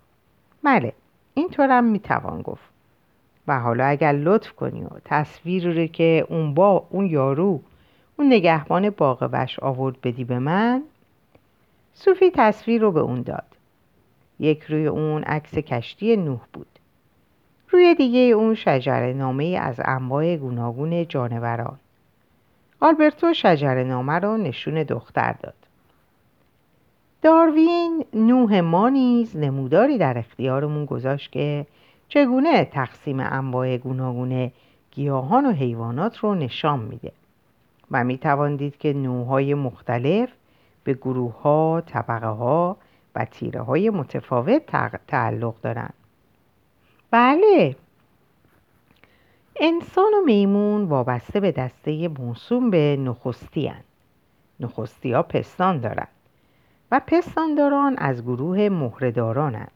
بله 0.62 0.93
اینطورم 1.35 1.85
می‌توان 1.85 2.43
گفت. 2.43 2.65
و 3.49 3.61
حالا 3.61 3.85
اگر 3.85 4.12
لطف 4.12 4.53
کنی 4.53 4.85
و 4.85 4.88
تصویری 5.05 5.75
رو 5.75 5.87
که 5.87 6.26
اون 6.29 6.55
با 6.55 6.87
اون 6.91 7.07
یارو 7.07 7.61
اون 8.17 8.26
نگهبان 8.26 8.91
باغ 8.91 9.29
وش 9.33 9.59
آورد 9.59 10.00
بدی 10.00 10.25
به 10.25 10.38
من 10.38 10.83
صوفی 11.95 12.31
تصویر 12.31 12.81
رو 12.81 12.93
به 12.93 13.00
اون 13.00 13.23
داد. 13.23 13.45
یک 14.38 14.62
روی 14.62 14.87
اون 14.87 15.23
عکس 15.23 15.55
کشتی 15.55 16.17
نوح 16.17 16.41
بود. 16.53 16.67
روی 17.71 17.95
دیگه 17.95 18.19
اون 18.19 18.55
شجر 18.55 19.12
نامه 19.12 19.45
از 19.45 19.81
انواع 19.85 20.37
گوناگون 20.37 21.09
جانوران. 21.09 21.79
آلبرتو 22.80 23.35
شجر 23.35 23.85
نامه 23.85 24.12
رو 24.12 24.37
نشون 24.37 24.83
دختر 24.83 25.33
داد 25.33 25.54
داروین 27.23 28.04
نوح 28.14 28.61
ما 28.61 28.88
نیز 28.88 29.37
نموداری 29.37 29.99
در 29.99 30.18
اختیارمون 30.18 30.85
گذاشت 30.85 31.33
که 31.33 31.66
چگونه 32.09 32.64
تقسیم 32.64 33.21
انواع 33.21 33.76
گوناگون 33.76 34.52
گیاهان 34.90 35.47
و 35.47 35.52
حیوانات 35.52 36.18
رو 36.18 36.35
نشان 36.35 36.78
میده 36.80 37.12
و 37.90 38.04
می‌توان 38.04 38.56
دید 38.56 38.78
که 38.78 38.92
نوعهای 38.92 39.54
مختلف 39.54 40.28
به 40.85 40.95
گروه 40.95 41.42
ها، 41.42 41.83
طبقه 41.87 42.26
ها 42.26 42.76
و 43.14 43.25
تیره 43.25 43.61
های 43.61 43.90
متفاوت 43.90 44.62
تعلق 45.06 45.54
دارند. 45.62 45.95
بله 47.11 47.76
انسان 49.61 50.15
و 50.15 50.25
میمون 50.25 50.85
وابسته 50.85 51.41
به 51.41 51.53
دسته 51.53 52.09
موسوم 52.09 52.71
به 52.71 52.97
نخستی 53.01 53.67
هن. 53.67 53.83
نخستی 54.61 55.13
ها 55.13 55.23
پستان 55.23 55.81
دارند 55.81 56.09
و 56.93 57.01
پستانداران 57.07 57.95
از 57.99 58.23
گروه 58.23 58.69
مهرداران 58.69 59.67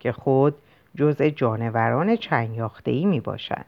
که 0.00 0.12
خود 0.12 0.54
جزء 0.94 1.28
جانوران 1.28 2.18
ای 2.84 3.04
می 3.04 3.20
باشند. 3.20 3.64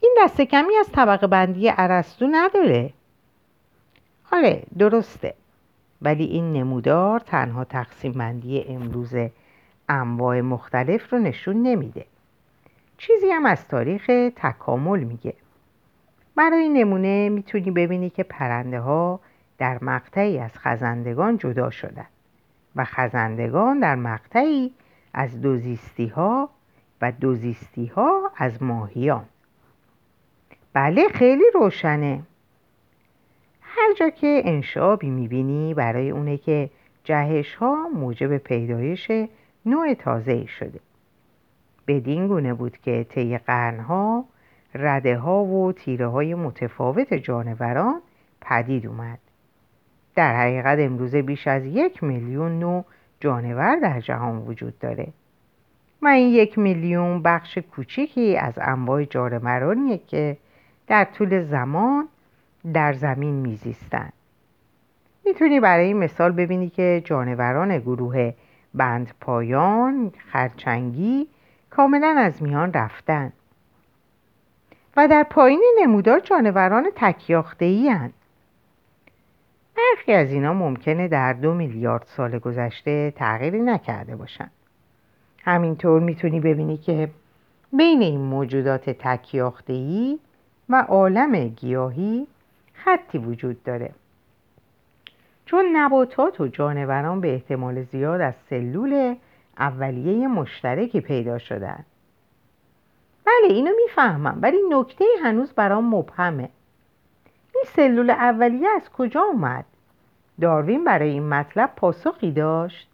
این 0.00 0.16
دسته 0.20 0.46
کمی 0.46 0.76
از 0.80 0.88
طبقه 0.92 1.26
بندی 1.26 1.68
عرستو 1.68 2.26
نداره 2.30 2.92
آره 4.32 4.62
درسته 4.78 5.34
ولی 6.02 6.24
این 6.24 6.52
نمودار 6.52 7.20
تنها 7.20 7.64
تقسیم 7.64 8.12
بندی 8.12 8.62
امروز 8.62 9.14
انواع 9.88 10.40
مختلف 10.40 11.12
رو 11.12 11.18
نشون 11.18 11.62
نمیده 11.62 12.04
چیزی 12.98 13.30
هم 13.30 13.46
از 13.46 13.68
تاریخ 13.68 14.06
تکامل 14.36 15.04
میگه. 15.04 15.34
برای 16.36 16.68
نمونه 16.68 17.28
می‌تونی 17.28 17.70
ببینی 17.70 18.10
که 18.10 18.22
پرنده 18.22 18.80
ها 18.80 19.20
در 19.58 19.84
مقطعی 19.84 20.38
از 20.38 20.58
خزندگان 20.58 21.38
جدا 21.38 21.70
شدن 21.70 22.06
و 22.76 22.84
خزندگان 22.84 23.80
در 23.80 23.94
مقطعی 23.94 24.72
از 25.14 25.40
دوزیستی 25.40 26.06
ها 26.06 26.50
و 27.02 27.12
دوزیستی 27.12 27.86
ها 27.86 28.30
از 28.36 28.62
ماهیان. 28.62 29.24
بله 30.72 31.08
خیلی 31.08 31.44
روشنه. 31.54 32.22
هر 33.60 33.94
جا 33.94 34.08
که 34.08 34.42
انشابی 34.44 35.10
می‌بینی 35.10 35.74
برای 35.74 36.10
اونه 36.10 36.36
که 36.36 36.70
جهش 37.04 37.54
ها 37.54 37.88
موجب 37.88 38.36
پیدایش 38.36 39.10
نوع 39.66 39.94
تازه 39.94 40.46
شده. 40.46 40.80
بدین 41.86 42.28
گونه 42.28 42.54
بود 42.54 42.78
که 42.78 43.06
طی 43.08 43.38
قرنها 43.38 44.24
رده 44.74 45.18
ها 45.18 45.44
و 45.44 45.72
تیره 45.72 46.06
های 46.06 46.34
متفاوت 46.34 47.14
جانوران 47.14 48.00
پدید 48.40 48.86
اومد. 48.86 49.18
در 50.14 50.36
حقیقت 50.36 50.78
امروزه 50.78 51.22
بیش 51.22 51.46
از 51.46 51.64
یک 51.64 52.04
میلیون 52.04 52.58
نوع 52.58 52.84
جانور 53.20 53.76
در 53.76 54.00
جهان 54.00 54.38
وجود 54.38 54.78
داره. 54.78 55.08
و 56.02 56.06
این 56.06 56.28
یک 56.28 56.58
میلیون 56.58 57.22
بخش 57.22 57.58
کوچیکی 57.58 58.36
از 58.36 58.58
انواع 58.62 59.04
جانورانیه 59.04 59.98
که 59.98 60.36
در 60.86 61.04
طول 61.04 61.42
زمان 61.42 62.08
در 62.72 62.92
زمین 62.92 63.34
میزیستند. 63.34 64.12
می‌تونی 65.26 65.60
برای 65.60 65.86
این 65.86 65.96
مثال 65.96 66.32
ببینی 66.32 66.68
که 66.68 67.02
جانوران 67.04 67.78
گروه 67.78 68.32
بند 68.74 69.14
پایان 69.20 70.12
خرچنگی 70.32 71.26
کاملا 71.76 72.14
از 72.18 72.42
میان 72.42 72.72
رفتن. 72.72 73.32
و 74.96 75.08
در 75.08 75.22
پایین 75.22 75.74
نمودار 75.82 76.20
جانوران 76.20 76.86
تکیاخته 76.94 77.66
هن. 77.90 78.12
برخی 79.76 80.12
از 80.12 80.32
اینا 80.32 80.52
ممکنه 80.52 81.08
در 81.08 81.32
دو 81.32 81.54
میلیارد 81.54 82.06
سال 82.06 82.38
گذشته 82.38 83.10
تغییری 83.10 83.60
نکرده 83.60 84.16
باشن. 84.16 84.50
همینطور 85.44 86.00
می‌تونی 86.00 86.40
ببینی 86.40 86.76
که 86.76 87.08
بین 87.72 88.02
این 88.02 88.20
موجودات 88.20 88.90
تکیاختهی 88.90 90.18
و 90.68 90.84
عالم 90.88 91.48
گیاهی 91.48 92.26
خطی 92.74 93.18
وجود 93.18 93.64
داره. 93.64 93.90
چون 95.46 95.76
نباتات 95.76 96.40
و 96.40 96.48
جانوران 96.48 97.20
به 97.20 97.34
احتمال 97.34 97.82
زیاد 97.82 98.20
از 98.20 98.34
سلول 98.50 99.16
اولیه 99.58 100.28
مشترکی 100.28 101.00
پیدا 101.00 101.38
شدن. 101.38 101.84
بله 103.24 103.54
اینو 103.54 103.70
می‌فهمم 103.82 104.38
ولی 104.42 104.58
نکته 104.70 105.04
هنوز 105.22 105.52
برام 105.52 105.94
مبهمه. 105.94 106.50
این 107.54 107.64
سلول 107.66 108.10
اولیه 108.10 108.68
از 108.76 108.90
کجا 108.90 109.20
اومد؟ 109.22 109.64
داروین 110.40 110.84
برای 110.84 111.08
این 111.10 111.28
مطلب 111.28 111.72
پاسخی 111.76 112.32
داشت؟ 112.32 112.88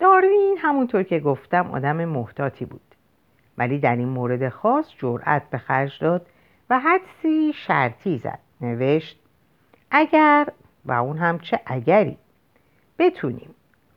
داروین 0.00 0.56
همونطور 0.58 1.02
که 1.02 1.20
گفتم 1.20 1.70
آدم 1.70 2.04
محتاطی 2.04 2.64
بود 2.64 2.80
ولی 3.58 3.78
در 3.78 3.96
این 3.96 4.08
مورد 4.08 4.48
خاص 4.48 4.86
جرأت 4.98 5.50
به 5.50 5.58
خرج 5.58 5.98
داد 6.00 6.26
و 6.70 6.78
حدسی 6.78 7.52
شرطی 7.52 8.18
زد. 8.18 8.38
نوشت 8.60 9.20
اگر 9.90 10.48
و 10.84 10.92
اون 10.92 11.18
هم 11.18 11.38
چه 11.38 11.60
اگری. 11.66 12.18
بتونیم. 12.98 13.54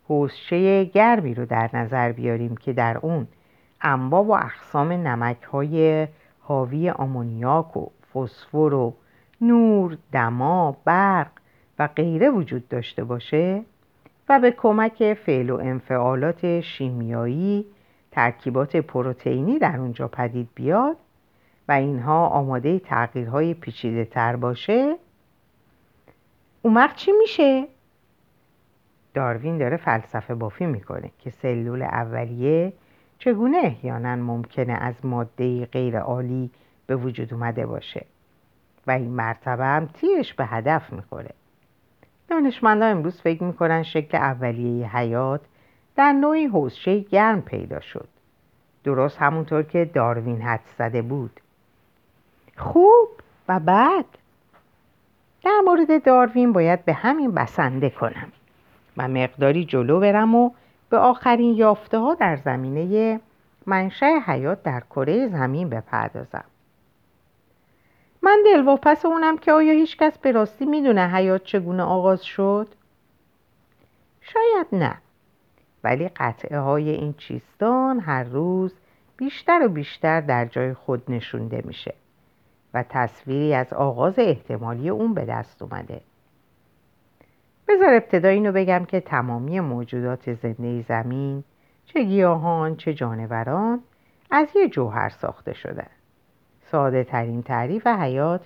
حوزچه 0.07 0.83
گرمی 0.83 1.33
رو 1.33 1.45
در 1.45 1.69
نظر 1.73 2.11
بیاریم 2.11 2.57
که 2.57 2.73
در 2.73 2.97
اون 2.97 3.27
انواع 3.81 4.23
و 4.23 4.31
اقسام 4.31 4.91
نمک 4.91 5.43
های 5.43 6.07
حاوی 6.39 6.89
آمونیاک 6.89 7.77
و 7.77 7.89
فسفر 8.13 8.73
و 8.73 8.93
نور، 9.41 9.97
دما، 10.11 10.77
برق 10.85 11.31
و 11.79 11.87
غیره 11.87 12.29
وجود 12.29 12.67
داشته 12.67 13.03
باشه 13.03 13.63
و 14.29 14.39
به 14.39 14.51
کمک 14.51 15.13
فعل 15.13 15.49
و 15.49 15.55
انفعالات 15.55 16.59
شیمیایی 16.59 17.65
ترکیبات 18.11 18.75
پروتئینی 18.75 19.59
در 19.59 19.79
اونجا 19.79 20.07
پدید 20.07 20.49
بیاد 20.55 20.97
و 21.67 21.71
اینها 21.71 22.27
آماده 22.27 22.79
تغییرهای 22.79 23.53
پیچیده 23.53 24.05
تر 24.05 24.35
باشه 24.35 24.95
اون 26.61 26.73
وقت 26.73 26.95
چی 26.95 27.11
میشه؟ 27.11 27.67
داروین 29.15 29.57
داره 29.57 29.77
فلسفه 29.77 30.35
بافی 30.35 30.65
می‌کنه 30.65 31.11
که 31.19 31.29
سلول 31.29 31.81
اولیه 31.81 32.73
چگونه 33.19 33.57
احیانا 33.57 34.15
ممکنه 34.15 34.73
از 34.73 35.05
ماده 35.05 35.65
غیر 35.65 35.99
عالی 35.99 36.51
به 36.87 36.95
وجود 36.95 37.33
اومده 37.33 37.65
باشه 37.65 38.05
و 38.87 38.91
این 38.91 39.11
مرتبه 39.11 39.65
هم 39.65 39.85
تیرش 39.85 40.33
به 40.33 40.45
هدف 40.45 40.93
می‌خوره. 40.93 41.31
دانشمندان 42.27 42.91
امروز 42.91 43.21
فکر 43.21 43.43
می‌کنن 43.43 43.83
شکل 43.83 44.17
اولیه 44.17 44.97
حیات 44.97 45.41
در 45.95 46.13
نوعی 46.13 46.45
حوزچه 46.45 46.99
گرم 46.99 47.41
پیدا 47.41 47.79
شد. 47.79 48.07
درست 48.83 49.17
همونطور 49.17 49.63
که 49.63 49.85
داروین 49.85 50.41
حد 50.41 50.63
زده 50.77 51.01
بود. 51.01 51.39
خوب 52.57 53.09
و 53.47 53.59
بعد؟ 53.59 54.05
در 55.43 55.61
مورد 55.65 56.03
داروین 56.03 56.53
باید 56.53 56.85
به 56.85 56.93
همین 56.93 57.31
بسنده 57.31 57.89
کنم. 57.89 58.31
و 58.97 59.07
مقداری 59.07 59.65
جلو 59.65 59.99
برم 59.99 60.35
و 60.35 60.51
به 60.89 60.97
آخرین 60.97 61.55
یافته 61.55 61.97
ها 61.97 62.13
در 62.13 62.35
زمینه 62.35 63.19
منشأ 63.65 64.19
حیات 64.25 64.63
در 64.63 64.79
کره 64.79 65.27
زمین 65.27 65.69
بپردازم. 65.69 66.43
من 68.21 68.43
دلواپس 68.45 69.05
اونم 69.05 69.37
که 69.37 69.51
آیا 69.51 69.73
هیچکس 69.73 70.17
به 70.17 70.31
راستی 70.31 70.65
می‌دونه 70.65 71.09
حیات 71.15 71.43
چگونه 71.43 71.83
آغاز 71.83 72.23
شد؟ 72.25 72.67
شاید 74.21 74.67
نه. 74.71 74.97
ولی 75.83 76.09
قطعه 76.09 76.59
های 76.59 76.89
این 76.89 77.13
چیستان 77.13 77.99
هر 77.99 78.23
روز 78.23 78.73
بیشتر 79.17 79.65
و 79.65 79.69
بیشتر 79.69 80.21
در 80.21 80.45
جای 80.45 80.73
خود 80.73 81.03
نشونده 81.11 81.61
میشه 81.65 81.93
و 82.73 82.83
تصویری 82.89 83.53
از 83.53 83.73
آغاز 83.73 84.19
احتمالی 84.19 84.89
اون 84.89 85.13
به 85.13 85.25
دست 85.25 85.61
اومده. 85.61 86.01
بذار 87.67 87.93
ابتدا 87.93 88.29
اینو 88.29 88.51
بگم 88.51 88.85
که 88.85 88.99
تمامی 88.99 89.59
موجودات 89.59 90.33
زنده 90.33 90.81
زمین 90.81 91.43
چه 91.85 92.03
گیاهان 92.03 92.75
چه 92.75 92.93
جانوران 92.93 93.79
از 94.31 94.47
یه 94.55 94.69
جوهر 94.69 95.09
ساخته 95.09 95.53
شدن. 95.53 95.87
ساده 96.71 97.03
ترین 97.03 97.43
تعریف 97.43 97.87
حیات 97.87 98.41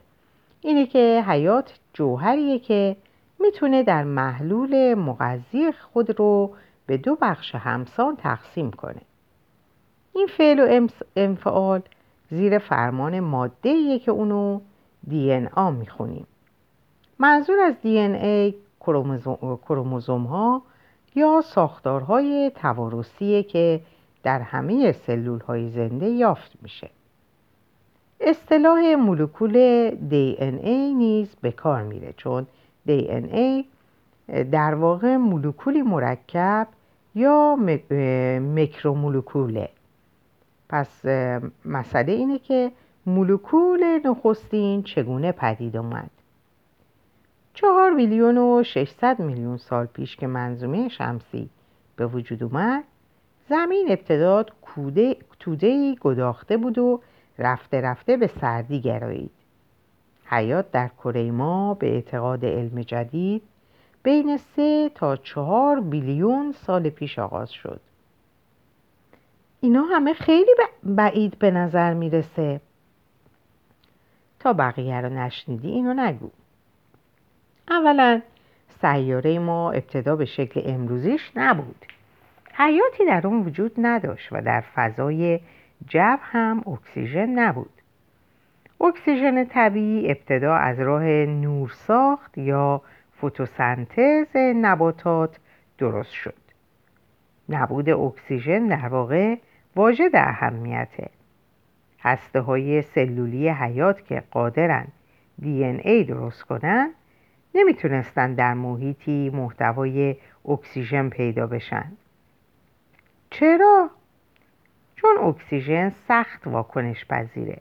اینه 0.61 0.85
که 0.85 1.23
حیات 1.27 1.79
جوهریه 1.93 2.59
که 2.59 2.95
می‌تونه 3.39 3.83
در 3.83 4.03
محلول 4.03 4.93
مغذی 4.93 5.71
خود 5.71 6.19
رو 6.19 6.55
به 6.85 6.97
دو 6.97 7.17
بخش 7.21 7.55
همسان 7.55 8.15
تقسیم 8.15 8.71
کنه. 8.71 9.01
این 10.15 10.27
فعل 10.27 10.59
و 10.59 10.87
انفعال 11.15 11.81
زیر 12.31 12.57
فرمان 12.57 13.19
ماده 13.19 13.99
که 13.99 14.11
اونو 14.11 14.59
دی 15.07 15.33
ان 15.33 15.47
آ 15.47 15.71
می‌خونیم. 15.71 16.27
منظور 17.19 17.59
از 17.59 17.73
دی 17.81 17.99
ان 17.99 18.15
ای 18.15 18.55
کروموزوم 18.79 20.23
ها 20.23 20.61
یا 21.15 21.41
ساختارهای 21.45 22.51
توارثی 22.55 23.43
که 23.43 23.81
در 24.23 24.41
همه 24.41 24.91
سلول 24.91 25.39
های 25.39 25.69
زنده 25.69 26.09
یافت 26.09 26.51
میشه. 26.61 26.89
اصطلاح 28.21 28.95
مولکول 28.95 29.55
ای 30.63 30.93
نیز 30.93 31.35
به 31.41 31.51
کار 31.51 31.83
میره 31.83 32.13
چون 32.17 32.47
ای 32.85 33.65
در 34.27 34.75
واقع 34.75 35.17
مولکولی 35.17 35.81
مرکب 35.81 36.67
یا 37.15 37.55
مکرومولکوله. 38.55 39.69
پس 40.69 41.05
مسئله 41.65 42.11
اینه 42.11 42.39
که 42.39 42.71
مولکول 43.05 43.99
نخستین 44.05 44.83
چگونه 44.83 45.31
پدید 45.31 45.77
اومد؟ 45.77 46.09
چهار 47.61 47.91
میلیون 47.91 48.37
و 48.37 48.63
ششصد 48.63 49.19
میلیون 49.19 49.57
سال 49.57 49.85
پیش 49.85 50.15
که 50.15 50.27
منظومه 50.27 50.89
شمسی 50.89 51.49
به 51.95 52.07
وجود 52.07 52.43
اومد 52.43 52.83
زمین 53.49 53.87
ابتداد 53.89 54.51
توده 55.39 55.95
گداخته 56.01 56.57
بود 56.57 56.77
و 56.77 57.01
رفته 57.39 57.81
رفته 57.81 58.17
به 58.17 58.27
سردی 58.27 58.81
گرایید. 58.81 59.31
حیات 60.25 60.71
در 60.71 60.87
کره 60.87 61.31
ما 61.31 61.73
به 61.73 61.93
اعتقاد 61.93 62.45
علم 62.45 62.81
جدید 62.81 63.41
بین 64.03 64.37
سه 64.37 64.91
تا 64.95 65.15
چهار 65.15 65.79
بیلیون 65.79 66.51
سال 66.51 66.89
پیش 66.89 67.19
آغاز 67.19 67.51
شد. 67.51 67.81
اینا 69.61 69.81
همه 69.81 70.13
خیلی 70.13 70.51
بعید 70.83 71.39
به 71.39 71.51
نظر 71.51 71.93
می‌رسه. 71.93 72.61
تا 74.39 74.53
بقیه 74.53 75.01
رو 75.01 75.09
نشنیدی 75.09 75.69
اینو 75.69 75.93
نگو. 75.93 76.29
اولا 77.69 78.21
سیاره 78.81 79.39
ما 79.39 79.71
ابتدا 79.71 80.15
به 80.15 80.25
شکل 80.25 80.61
امروزیش 80.65 81.31
نبود. 81.35 81.85
حیاتی 82.53 83.05
در 83.05 83.27
آن 83.27 83.39
وجود 83.45 83.71
نداشت 83.77 84.27
و 84.31 84.41
در 84.41 84.63
فضای 84.75 85.39
جو 85.87 86.17
هم 86.21 86.63
اکسیژن 86.67 87.29
نبود. 87.29 87.71
اکسیژن 88.81 89.45
طبیعی 89.45 90.11
ابتدا 90.11 90.55
از 90.55 90.79
راه 90.79 91.03
نورساخت 91.25 92.37
یا 92.37 92.81
فتوسنتز 93.17 94.35
نباتات 94.35 95.39
درست 95.77 96.11
شد. 96.11 96.33
نبود 97.49 97.89
اکسیژن 97.89 98.67
در 98.67 98.87
واقع 98.87 99.35
واجد 99.75 100.11
اهمیته. 100.13 101.09
هسته 101.99 102.39
های 102.39 102.81
سلولی 102.81 103.49
حیات 103.49 104.05
که 104.05 104.23
قادرن 104.31 104.87
DNA 105.41 106.03
درست 106.03 106.43
کنن 106.43 106.93
نمی‌تونستن 107.59 108.33
در 108.33 108.53
محیطی 108.53 109.29
محتوی 109.29 110.15
اکسیژن 110.45 111.09
پیدا 111.09 111.47
بشن. 111.47 111.91
چرا؟ 113.29 113.89
چون 114.95 115.17
اکسیژن 115.17 115.89
سخت 115.89 116.47
واکنش 116.47 117.05
پذیره 117.05 117.57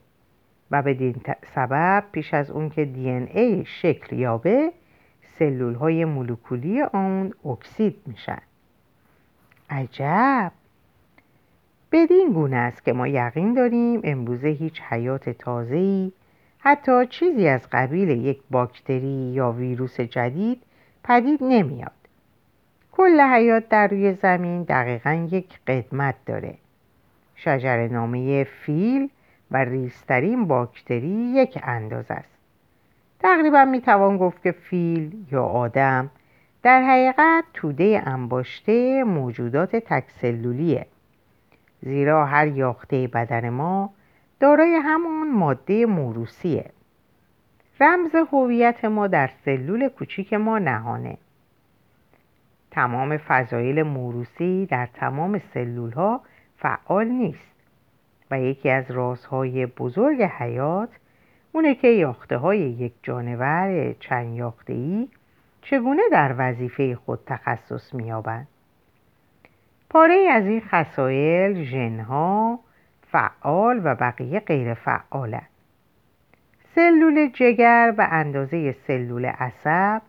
و 0.71 0.83
به 0.83 1.15
سبب 1.55 2.05
پیش 2.13 2.35
از 2.35 2.51
اون 2.51 2.71
که 2.71 2.85
دی 2.85 3.11
ای 3.11 3.65
شکل 3.65 4.19
یابه 4.19 4.73
سلول 5.39 5.75
های 5.75 6.05
مولکولی 6.05 6.83
آن 6.83 7.33
اکسید 7.45 7.97
میشن. 8.07 8.43
عجب! 9.71 10.53
بدین 11.93 12.33
گونه 12.33 12.57
است 12.57 12.85
که 12.85 12.93
ما 12.93 13.09
یقین 13.09 13.55
داریم 13.55 14.01
امروزه 14.05 14.49
هیچ 14.49 14.83
حیات 14.83 15.31
تازه‌ای 15.31 16.13
حتی 16.59 17.07
چیزی 17.07 17.49
از 17.49 17.68
قبیل 17.73 18.09
یک 18.09 18.40
باکتری 18.51 19.33
یا 19.35 19.53
ویروس 19.53 20.01
جدید 20.01 20.62
پدید 21.05 21.38
نمیاد. 21.42 21.92
کل 22.92 23.21
حیات 23.21 23.68
در 23.68 23.88
روی 23.88 24.12
زمین 24.12 24.62
دقیقا 24.62 25.29
یک 25.31 25.61
قدمت 25.66 26.14
داره. 26.27 26.55
شجر 27.37 27.88
نامه 27.88 28.44
فیل 28.44 29.09
و 29.51 29.57
ریسترین 29.64 30.47
باکتری 30.47 31.33
یک 31.35 31.59
اندازه 31.62 32.14
است. 32.14 32.38
تقریبا 33.21 33.64
می‌توان 33.64 34.18
گفت 34.18 34.42
که 34.42 34.53
فیل 34.53 35.27
یا 35.33 35.44
آدم 35.44 36.11
در 36.62 36.83
حقیقت 36.83 37.44
توده 37.55 38.03
انباشته 38.07 39.05
موجودات 39.05 39.77
تکسلولیه. 39.77 40.87
زیرا 41.83 42.27
هر 42.27 42.47
یاخته 42.47 43.07
بدن 43.07 43.49
ما 43.49 43.90
دارای 44.40 44.74
همان 44.74 45.31
ماده 45.33 45.87
موروسیه 45.87 46.70
رمز 47.81 48.14
هویت 48.33 48.85
ما 48.85 49.07
در 49.07 49.31
سلول 49.44 49.88
کوچیک 49.88 50.35
ما 50.35 50.59
نهانه. 50.59 51.18
تمام 52.70 53.16
فضایل 53.16 53.83
موروسی 53.83 54.66
در 54.66 54.88
تمام 54.94 55.38
سلول 55.55 55.92
ها 55.92 56.20
فعال 56.57 57.07
نیست 57.09 57.55
و 58.31 58.40
یکی 58.40 58.70
از 58.70 58.90
رازهای 58.90 59.66
بزرگ 59.66 60.22
حیات 60.22 60.88
اونه 61.53 61.74
که 61.74 61.88
یاخته 61.88 62.37
های 62.37 62.59
یک 62.59 62.92
جانور 63.03 63.94
چند 64.01 64.37
یاخته 64.37 64.72
ای 64.72 65.09
چگونه 65.62 66.03
در 66.12 66.35
وظیفه 66.38 66.94
خود 66.94 67.20
تخصص 67.27 67.94
میابند 67.94 68.48
پاره 69.90 70.29
از 70.33 70.46
این 70.46 70.61
خصایل 70.61 71.64
ژنها 71.64 72.61
فعال 73.12 73.81
و 73.85 73.94
بقیه 73.94 74.40
غیر 74.40 74.75
فعالن. 74.75 75.47
سلول 76.75 77.31
جگر 77.35 77.90
به 77.90 78.05
اندازه 78.05 78.73
سلول 78.87 79.25
عصب 79.25 80.03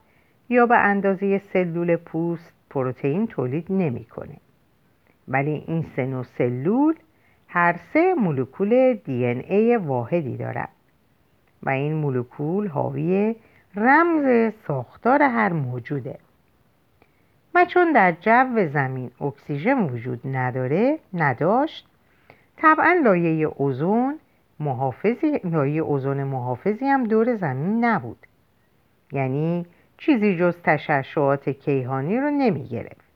یا 0.50 0.66
به 0.66 0.78
اندازه 0.78 1.42
سلول 1.54 1.96
پوست 1.96 2.54
پروتئین 2.70 3.28
تولید 3.28 3.66
نمی‌کنه 3.70 4.38
ولی 5.28 5.64
این 5.68 5.86
سه 5.96 6.24
سلول 6.24 6.96
هر 7.48 7.76
سه 7.94 8.14
مولکول 8.14 8.94
دی 8.94 9.26
ای 9.26 9.76
واحدی 9.76 10.38
دارد 10.38 10.70
و 11.64 11.70
این 11.70 11.94
مولکول 11.94 12.68
حاوی 12.68 13.36
رمز 13.76 14.54
ساختار 14.68 15.22
هر 15.22 15.54
موجوده. 15.54 16.20
و 17.56 17.66
چون 17.66 17.92
در 17.92 18.12
جو 18.12 18.68
زمین 18.68 19.12
اکسیژن 19.22 19.80
وجود 19.80 20.20
نداره 20.26 21.00
نداشت 21.14 21.89
طبعا 22.62 23.02
لایه 23.04 23.48
اوزون 23.48 24.20
محافظی 24.60 25.40
لایه 25.44 25.82
اوزون 25.82 26.24
محافظی 26.24 26.86
هم 26.86 27.04
دور 27.04 27.36
زمین 27.36 27.86
نبود. 27.86 28.18
یعنی 29.12 29.66
چیزی 29.98 30.38
جز 30.38 30.54
تشعشعات 30.64 31.50
کیهانی 31.50 32.20
رو 32.20 32.30
نمی 32.30 32.68
گرفت 32.68 33.10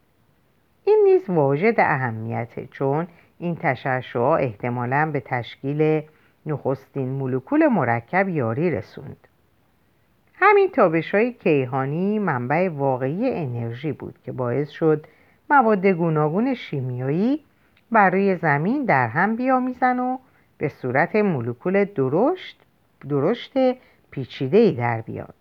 این 0.84 1.00
نیز 1.04 1.30
واجد 1.30 1.74
اهمیته 1.78 2.66
چون 2.70 3.06
این 3.38 3.56
تشعشعات 3.56 4.40
احتمالا 4.40 5.10
به 5.12 5.20
تشکیل 5.20 6.02
نخستین 6.46 7.08
مولکول 7.08 7.66
مرکب 7.66 8.28
یاری 8.28 8.70
رسوند. 8.70 9.28
همین 10.34 10.70
تابش 10.70 11.14
های 11.14 11.32
کیهانی 11.32 12.18
منبع 12.18 12.68
واقعی 12.68 13.30
انرژی 13.30 13.92
بود 13.92 14.18
که 14.24 14.32
باعث 14.32 14.70
شد 14.70 15.06
مواد 15.50 15.86
گوناگون 15.86 16.54
شیمیایی 16.54 17.40
بر 17.94 18.10
روی 18.10 18.36
زمین 18.36 18.84
در 18.84 19.08
هم 19.08 19.36
بیامیزن 19.36 19.98
و 19.98 20.18
به 20.58 20.68
صورت 20.68 21.16
مولکول 21.16 21.84
درشت 21.84 22.60
درشت 23.08 23.52
پیچیده 24.10 24.58
ای 24.58 24.72
در 24.72 25.00
بیاد. 25.00 25.34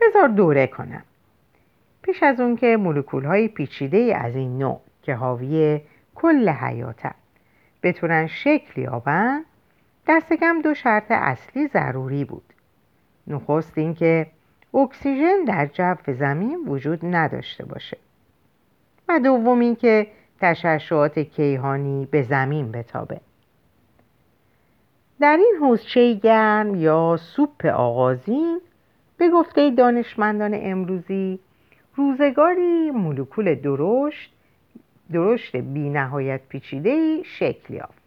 بذار 0.00 0.28
دوره 0.28 0.66
کنم. 0.66 1.02
پیش 2.02 2.22
از 2.22 2.40
اون 2.40 2.56
که 2.56 2.76
مولکول 2.76 3.24
های 3.24 3.48
پیچیده 3.48 3.96
ای 3.96 4.12
از 4.12 4.36
این 4.36 4.58
نوع 4.58 4.80
که 5.02 5.14
حاوی 5.14 5.80
کل 6.14 6.48
حیاتن 6.48 7.14
بتونن 7.82 8.26
شکل 8.26 8.80
یابن 8.80 9.44
دست 10.08 10.32
کم 10.32 10.62
دو 10.62 10.74
شرط 10.74 11.10
اصلی 11.10 11.68
ضروری 11.68 12.24
بود. 12.24 12.52
نخست 13.26 13.78
اینکه 13.78 14.26
اکسیژن 14.74 15.44
در 15.46 15.66
جو 15.66 16.12
زمین 16.12 16.58
وجود 16.66 17.00
نداشته 17.02 17.64
باشه. 17.64 17.96
و 19.08 19.20
دوم 19.20 19.60
اینکه 19.60 20.06
تشعشعات 20.40 21.18
کیهانی 21.18 22.08
به 22.10 22.22
زمین 22.22 22.72
بتابه. 22.72 23.20
در 25.20 25.36
این 25.36 25.54
حوزچه 25.60 26.14
گرم 26.14 26.74
یا 26.74 27.16
سوپ 27.16 27.66
آغازین 27.66 28.60
به 29.16 29.30
گفته 29.30 29.70
دانشمندان 29.70 30.50
امروزی 30.54 31.38
روزگاری 31.96 32.90
مولکول 32.90 33.54
درشت 33.54 34.32
درشت 35.12 35.56
بی 35.56 35.90
نهایت 35.90 36.40
پیچیده 36.48 37.22
شکل 37.22 37.74
یافت 37.74 38.02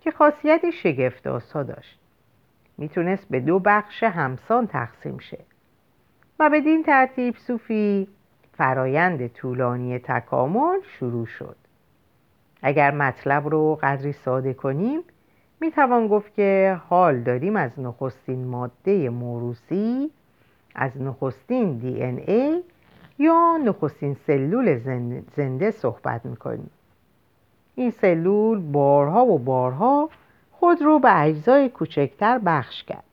که 0.00 0.10
خاصیت 0.10 0.70
شگفت 0.70 1.26
آسا 1.26 1.62
داشت. 1.62 1.98
می‌تونست 2.78 3.28
به 3.30 3.40
دو 3.40 3.58
بخش 3.58 4.02
همسان 4.02 4.66
تقسیم 4.66 5.18
شه 5.18 5.38
و 6.38 6.50
بدین 6.50 6.82
ترتیب 6.82 7.36
صوفی 7.36 8.08
فرایند 8.56 9.26
طولانی 9.26 9.98
تکامل 9.98 10.80
شروع 10.98 11.26
شد. 11.26 11.56
اگر 12.62 12.90
مطلب 12.90 13.48
رو 13.48 13.78
قدری 13.82 14.12
ساده 14.12 14.54
کنیم 14.54 15.00
می‌توان 15.60 16.08
گفت 16.08 16.34
که 16.34 16.80
حال 16.88 17.20
داریم 17.20 17.56
از 17.56 17.80
نخستین 17.80 18.46
ماده 18.46 19.10
موروسی 19.10 20.10
از 20.74 21.02
نخستین 21.02 21.78
دی 21.78 22.02
ای 22.02 22.62
یا 23.18 23.56
نخستین 23.64 24.16
سلول 24.26 24.78
زنده 25.36 25.70
صحبت 25.70 26.26
می‌کنیم 26.26 26.70
این 27.74 27.90
سلول 27.90 28.58
بارها 28.60 29.26
و 29.26 29.38
بارها 29.38 30.10
خود 30.52 30.82
رو 30.82 30.98
به 30.98 31.20
اجزای 31.20 31.68
کوچکتر 31.68 32.38
بخش 32.38 32.84
کرد. 32.84 33.04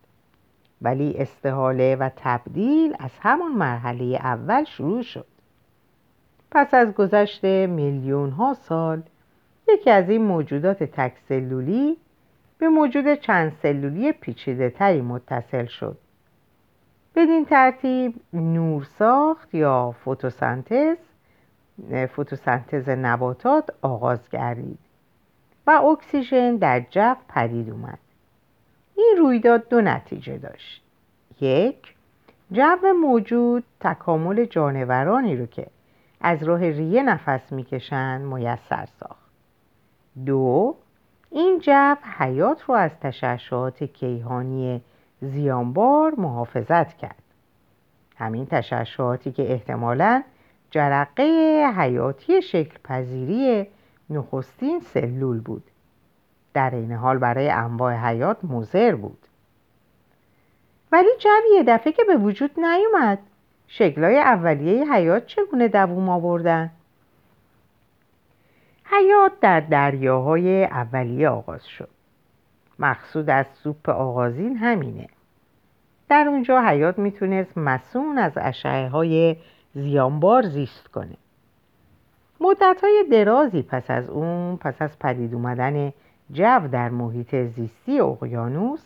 ولی 0.82 1.16
استحاله 1.18 1.96
و 1.96 2.10
تبدیل 2.16 2.96
از 3.00 3.12
همان 3.22 3.52
مرحله 3.52 4.06
اول 4.06 4.64
شروع 4.64 5.02
شد. 5.02 5.26
پس 6.54 6.74
از 6.74 6.94
گذشت 6.94 7.44
میلیون 7.46 8.30
ها 8.30 8.54
سال 8.54 9.02
یکی 9.68 9.90
از 9.90 10.10
این 10.10 10.22
موجودات 10.22 10.84
تک 10.84 11.14
سلولی 11.30 11.98
به 12.58 12.70
موجود 12.70 13.16
چند 13.16 13.52
سلولی 13.62 14.12
پیچیده 14.12 14.70
تری 14.70 15.02
متصل 15.02 15.66
شد. 15.66 15.98
بدین 17.16 17.46
ترتیب 17.46 18.16
نورساخت 18.34 19.56
یا 19.56 19.96
فتوسنتز 20.02 20.98
فتوسنتز 22.06 22.90
نباتات 22.90 23.70
آغاز 23.82 24.30
گردید 24.30 24.80
و 25.68 25.72
اکسیژن 25.72 26.56
در 26.56 26.80
جو 26.80 27.16
پدید 27.30 27.70
اومد. 27.70 28.00
این 28.96 29.16
رویداد 29.20 29.70
دو 29.70 29.82
نتیجه 29.82 30.38
داشت. 30.38 30.84
یک 31.42 31.96
جو 32.52 32.94
موجود 33.02 33.64
تکامل 33.80 34.46
جانورانی 34.46 35.38
رو 35.38 35.46
که 35.46 35.68
از 36.24 36.44
راه 36.44 36.60
ریه 36.60 37.04
نفس 37.04 37.52
می‌کشند 37.52 38.34
میسر 38.34 38.88
ساخت. 39.00 39.32
دو 40.26 40.76
این 41.32 41.60
جو 41.60 41.96
حیات 42.18 42.62
رو 42.64 42.76
از 42.76 42.92
تشعشعات 43.02 43.84
کیهانی 43.84 44.82
زیانبار 45.22 46.14
محافظت 46.18 46.98
کرد. 46.98 47.24
همین 48.18 48.46
تشعشعاتی 48.46 49.32
که 49.32 49.52
احتمالا 49.52 50.24
جرقه 50.72 51.24
حیاتی 51.78 52.42
شکل 52.42 52.78
پذیری 52.84 53.68
نخستین 54.10 54.80
سلول 54.80 55.40
بود. 55.40 55.64
در 56.54 56.76
این 56.76 56.92
حال 56.92 57.18
برای 57.18 57.50
انواع 57.50 57.94
حیات 57.94 58.38
مزر 58.44 58.96
بود. 58.96 59.18
ولی 60.92 61.10
جوی 61.20 61.64
دفعه 61.68 61.94
که 61.94 62.04
به 62.04 62.18
وجود 62.18 62.60
نیومد 62.60 63.20
شکلهای 63.76 64.18
اولیه 64.18 64.94
حیات 64.94 65.26
چگونه 65.26 65.68
دووم 65.68 66.10
آوردن؟ 66.10 66.72
حیات 68.86 69.32
در 69.42 69.60
دریاهای 69.60 70.66
اولیه 70.66 71.30
آغاز 71.30 71.68
شد. 71.68 71.90
مقصود 72.80 73.30
از 73.30 73.46
سوپ 73.64 73.90
آغازین 73.90 74.58
همینه. 74.58 75.08
در 76.10 76.26
اونجا 76.28 76.62
حیات 76.62 77.00
می‌تونست 77.00 77.58
مسون 77.58 78.18
از 78.18 78.32
اشعه 78.36 78.90
های 78.90 79.36
زیانبار 79.74 80.44
زیست 80.44 80.88
کنه. 80.88 81.18
مدت 82.42 82.78
های 82.84 83.06
درازی 83.12 83.62
پس 83.62 83.92
از 83.92 84.10
اون 84.10 84.58
پس 84.58 84.82
از 84.82 85.00
پدید 85.00 85.34
اومدن 85.34 85.94
جو 86.32 86.68
در 86.72 86.90
محیط 86.90 87.36
زیستی 87.36 88.00
اقیانوس 88.00 88.84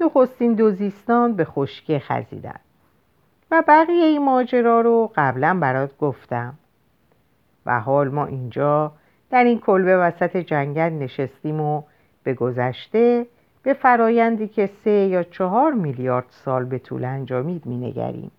نخستین 0.00 0.54
دوزیستان 0.54 1.36
به 1.36 1.44
خشکی 1.44 1.98
خزیدن 1.98 2.60
و 3.50 3.62
بقیه 3.68 4.04
این 4.04 4.24
ماجرا 4.24 4.80
رو 4.80 5.12
قبلا 5.16 5.58
برات 5.60 5.98
گفتم. 5.98 6.54
و 7.66 7.80
حال 7.80 8.08
ما 8.08 8.26
اینجا 8.26 8.92
در 9.30 9.44
این 9.44 9.60
کلبه 9.60 9.96
وسط 9.96 10.36
جنگل 10.36 10.92
نشستیم 10.92 11.60
و 11.60 11.82
به 12.22 12.34
گذشته 12.34 13.26
به 13.62 13.74
فرایندی 13.74 14.48
که 14.48 14.70
سه 14.84 14.90
یا 14.90 15.22
چهار 15.22 15.72
میلیارد 15.72 16.26
سال 16.30 16.64
به 16.64 16.78
طول 16.78 17.04
انجامید 17.04 17.66
مینگریم. 17.66 18.30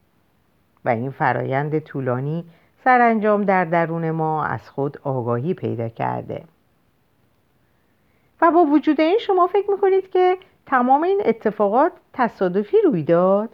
و 0.86 0.90
این 0.90 1.12
فرایند 1.12 1.80
طولانی 1.80 2.46
سرانجام 2.84 3.44
در 3.44 3.66
درون 3.66 4.12
ما 4.12 4.46
از 4.46 4.70
خود 4.70 5.00
آگاهی 5.04 5.54
پیدا 5.54 5.90
کرده. 5.90 6.44
و 8.42 8.52
با 8.52 8.64
وجود 8.64 9.02
این 9.02 9.18
شما 9.20 9.48
فکر 9.48 9.72
می‌کنید 9.72 10.10
که 10.10 10.38
تمام 10.66 11.04
این 11.04 11.22
اتفاقات 11.26 11.92
تصادفی 12.14 12.78
روی 12.84 13.04
داد؟ 13.04 13.50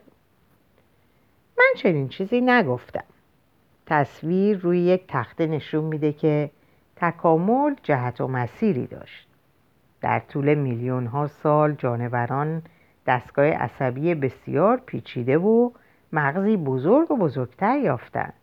من 1.58 1.74
چنین 1.78 2.10
چیزی 2.10 2.42
نگفتم. 2.42 3.04
تصویر 3.86 4.58
روی 4.58 4.80
یک 4.80 5.04
تخته 5.08 5.48
نشون 5.48 5.84
میده 5.84 6.14
که 6.14 6.50
تکامل 6.96 7.76
جهت 7.84 8.22
و 8.22 8.28
مسیری 8.28 8.88
داشت. 8.88 9.28
در 10.02 10.20
طول 10.20 10.54
میلیون 10.54 11.06
ها 11.06 11.28
سال 11.28 11.74
جانوران 11.74 12.62
دستگاه 13.08 13.46
عصبی 13.46 14.16
بسیار 14.16 14.78
پیچیده 14.86 15.38
و 15.38 15.72
مغزی 16.14 16.58
بزرگ 16.58 17.12
و 17.12 17.18
بزرگتر 17.18 17.78
یافتند 17.78 18.34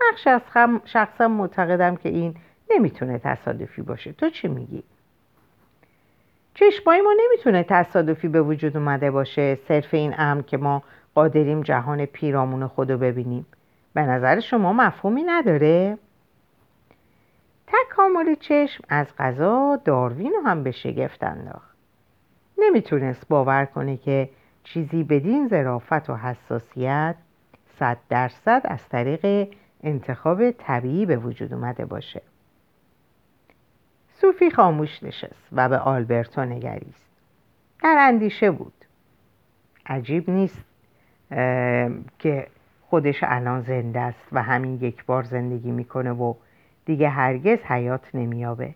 من 0.00 0.80
شخصا 0.84 1.28
معتقدم 1.28 1.96
که 1.96 2.08
این 2.08 2.34
نمی‌تونه 2.70 3.18
تصادفی 3.18 3.82
باشه. 3.82 4.12
تو 4.12 4.30
چی 4.30 4.48
میگی؟ 4.48 4.82
چشمای 6.54 7.00
ما 7.00 7.14
نمی‌تونه 7.24 7.62
تصادفی 7.62 8.28
به 8.28 8.42
وجود 8.42 8.76
اومده 8.76 9.10
باشه 9.10 9.58
صرف 9.68 9.94
این 9.94 10.14
امر 10.18 10.42
که 10.42 10.56
ما 10.56 10.82
قادریم 11.14 11.62
جهان 11.62 12.06
پیرامون 12.06 12.66
خودو 12.66 12.98
ببینیم. 12.98 13.46
به 13.94 14.02
نظر 14.02 14.40
شما 14.40 14.72
مفهومی 14.72 15.22
نداره؟ 15.22 15.98
تکامل 17.66 18.34
چشم 18.34 18.84
از 18.88 19.06
غذا 19.18 19.80
داروین 19.84 20.32
رو 20.32 20.48
هم 20.48 20.62
به 20.62 20.70
شگفت 20.70 21.24
انداخت. 21.24 21.76
نمی‌تونست 22.58 23.28
باور 23.28 23.64
کنه 23.64 23.96
که 23.96 24.30
چیزی 24.64 25.04
بدین 25.04 25.48
ظرافت 25.48 26.10
و 26.10 26.16
حساسیت 26.16 27.14
صد 27.78 27.98
درصد 28.08 28.62
از 28.64 28.88
طریق 28.88 29.54
انتخاب 29.82 30.50
طبیعی 30.50 31.06
به 31.06 31.16
وجود 31.16 31.54
اومده 31.54 31.84
باشه. 31.84 32.22
صوفی 34.12 34.50
خاموش 34.50 35.02
نشست 35.02 35.48
و 35.52 35.68
به 35.68 35.78
آلبرتو 35.78 36.44
نگریست. 36.44 37.10
در 37.82 37.96
اندیشه 38.00 38.50
بود. 38.50 38.84
عجیب 39.86 40.30
نیست. 40.30 40.64
که 42.18 42.46
خودش 42.90 43.18
الان 43.22 43.60
زنده 43.60 44.00
است 44.00 44.28
و 44.32 44.42
همین 44.42 44.74
یک 44.74 45.04
بار 45.04 45.22
زندگی 45.22 45.70
می‌کنه 45.70 46.12
و 46.12 46.34
دیگه 46.84 47.08
هرگز 47.08 47.58
حیات 47.58 48.14
نمیابه 48.14 48.74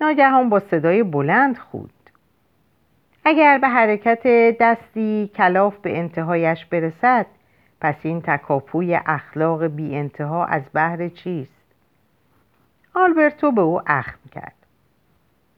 ناگهان 0.00 0.48
با 0.48 0.60
صدای 0.60 1.02
بلند 1.02 1.58
خود. 1.58 1.90
اگر 3.24 3.58
به 3.58 3.68
حرکت 3.68 4.22
دستی 4.60 5.30
کلاف 5.34 5.76
به 5.76 5.98
انتهایش 5.98 6.64
برسد 6.64 7.26
پس 7.80 7.94
این 8.02 8.20
تکاپوی 8.20 8.94
اخلاق 9.06 9.64
بی 9.64 9.96
انتها 9.96 10.44
از 10.44 10.62
بحر 10.74 11.08
چیست؟ 11.08 11.58
آلبرتو 12.94 13.52
به 13.52 13.60
او 13.60 13.80
اخم 13.86 14.18
کرد. 14.32 14.54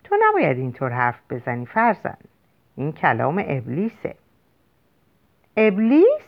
تو 0.05 0.17
نباید 0.29 0.59
اینطور 0.59 0.91
حرف 0.91 1.21
بزنی 1.31 1.67
فرزند. 1.67 2.29
این 2.77 2.93
کلام 2.93 3.45
ابلیسه. 3.47 4.15
ابلیس 5.57 6.23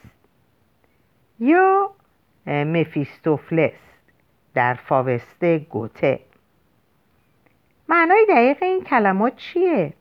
یا 1.41 1.91
مفیستوفلس 2.47 3.73
در 4.55 4.75
فاوسته 4.75 5.59
گوته 5.59 6.21
معنای 7.89 8.27
دقیق 8.29 8.63
این 8.63 8.85
کلمات 8.85 9.37
چیه؟ 9.37 9.93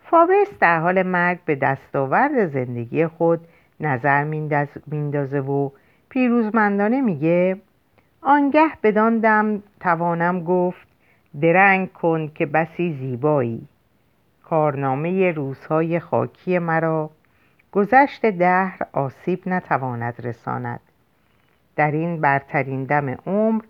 فاوست 0.00 0.60
در 0.60 0.80
حال 0.80 1.02
مرگ 1.02 1.38
به 1.44 1.54
دستاورد 1.54 2.46
زندگی 2.46 3.06
خود 3.06 3.40
نظر 3.80 4.24
میندازه 4.86 5.40
و 5.40 5.70
پیروزمندانه 6.08 7.00
میگه 7.00 7.56
آنگه 8.22 8.68
بدان 8.82 9.18
دم 9.18 9.62
توانم 9.80 10.44
گفت 10.44 10.86
درنگ 11.40 11.92
کن 11.92 12.28
که 12.28 12.46
بسی 12.46 12.96
زیبایی 13.00 13.68
کارنامه 14.44 15.32
روزهای 15.32 16.00
خاکی 16.00 16.58
مرا 16.58 17.10
گذشت 17.74 18.26
دهر 18.26 18.78
آسیب 18.92 19.42
نتواند 19.48 20.26
رساند. 20.26 20.80
در 21.76 21.90
این 21.90 22.20
برترین 22.20 22.84
دم 22.84 23.08
عمر 23.26 23.62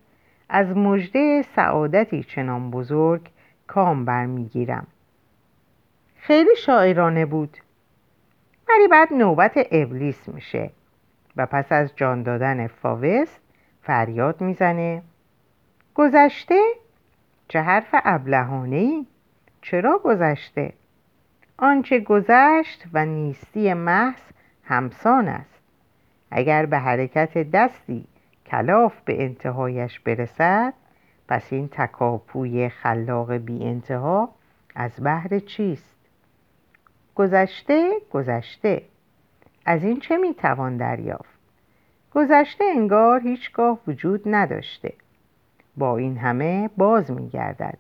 از 0.49 0.77
مژده 0.77 1.43
سعادتی 1.43 2.23
چنان 2.23 2.71
بزرگ 2.71 3.31
کام 3.67 4.05
برمیگیرم. 4.05 4.87
خیلی 6.17 6.57
شاعرانه 6.57 7.27
بود 7.27 7.57
ولی 8.69 8.89
بعد 8.89 9.13
نوبت 9.13 9.53
ابلیس 9.71 10.29
میشه 10.29 10.71
و 11.37 11.47
پس 11.47 11.73
از 11.73 11.97
جان 11.97 12.23
دادن 12.23 12.67
فاوست 12.67 13.41
فریاد 13.83 14.41
می‌زنه. 14.41 15.03
گذشته 15.95 16.63
چه 17.49 17.61
حرف 17.61 17.95
ابلهانه 18.05 18.77
ای 18.77 19.07
چرا 19.63 19.99
گذشته؟ 20.05 20.73
آنچه 21.57 22.01
گذشت 22.01 22.85
و 22.93 23.05
نیستی 23.05 23.75
محض 23.75 24.21
همسان 24.65 25.29
است. 25.29 25.61
اگر 26.31 26.67
به 26.67 26.79
حرکت 26.79 27.51
دستی 27.51 28.05
کلاف 28.47 29.01
به 29.01 29.23
انتهایش 29.23 30.01
برسد 30.01 30.75
پس 31.29 31.53
این 31.53 31.69
تکاپوی 31.69 32.69
خلاق 32.69 33.33
بی 33.33 33.65
انتها 33.65 34.29
از 34.75 34.93
بحر 35.03 35.39
چیست؟ 35.39 35.97
گذشته 37.15 37.93
گذشته. 38.13 38.83
از 39.67 39.85
این 39.85 40.01
چه 40.01 40.17
می‌توان 40.17 40.77
دریافت؟ 40.77 41.39
گذشته 42.15 42.65
انگار 42.65 43.21
هیچگاه 43.21 43.81
وجود 43.87 44.23
نداشته. 44.27 44.93
با 45.77 45.97
این 45.97 46.19
همه 46.19 46.71
باز 46.77 47.11
میگردد 47.11 47.79